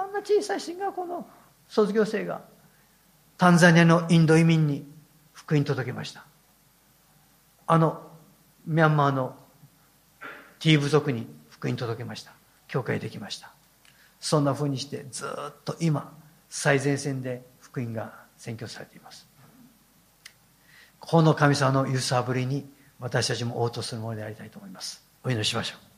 [0.00, 1.28] あんな小さい進学校の
[1.68, 2.42] 卒業生が
[3.36, 4.86] タンザニアのインド移民に
[5.32, 6.31] 福音届けました。
[7.66, 8.02] あの
[8.66, 9.36] ミャンマーの
[10.58, 12.32] ティー部族に福音届けました。
[12.68, 13.52] 教会できました。
[14.20, 16.12] そんなふうにしてずっと今
[16.48, 19.26] 最前線で福音が宣教されています。
[21.00, 25.02] この神様の揺さぶりに私たちも応答するものでありたいと思います。
[25.24, 25.92] お祈りしましょう。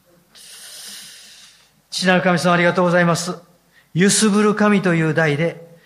[1.91, 3.37] 父なる神様ありがとうございます。
[3.93, 5.79] ゆすぶる神という題で、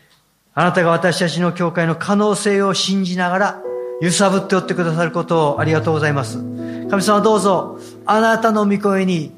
[0.54, 3.62] あなたが私たちの教会の可能性を信じながら、
[4.00, 6.38] 揺さぶっておってくださることをありがとうございます。
[6.90, 9.32] 神様どうぞ、あなたの御声に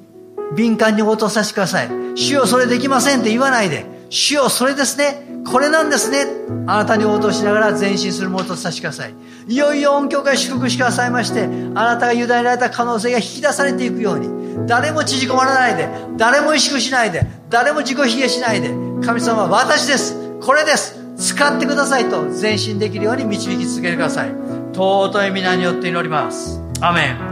[0.54, 1.88] 敏感に応答させてください。
[2.14, 5.26] 主よそれできませんって言わないで、主よそれですね。
[5.50, 6.26] これなんですね。
[6.66, 9.14] あなたに応答しながら前進するものとさせてください。
[9.48, 18.68] いよいよ音響会祝福してくださいまして、あなたが委ねられた可能性が引き出されていくように、誰も縮こまらないで誰も萎縮しないで誰も自己卑下しないで
[19.04, 26.60] 神様は私ですこれです使ってくださいと前進できるように導き続けてください尊い皆によって祈ります。
[26.80, 27.29] アメン。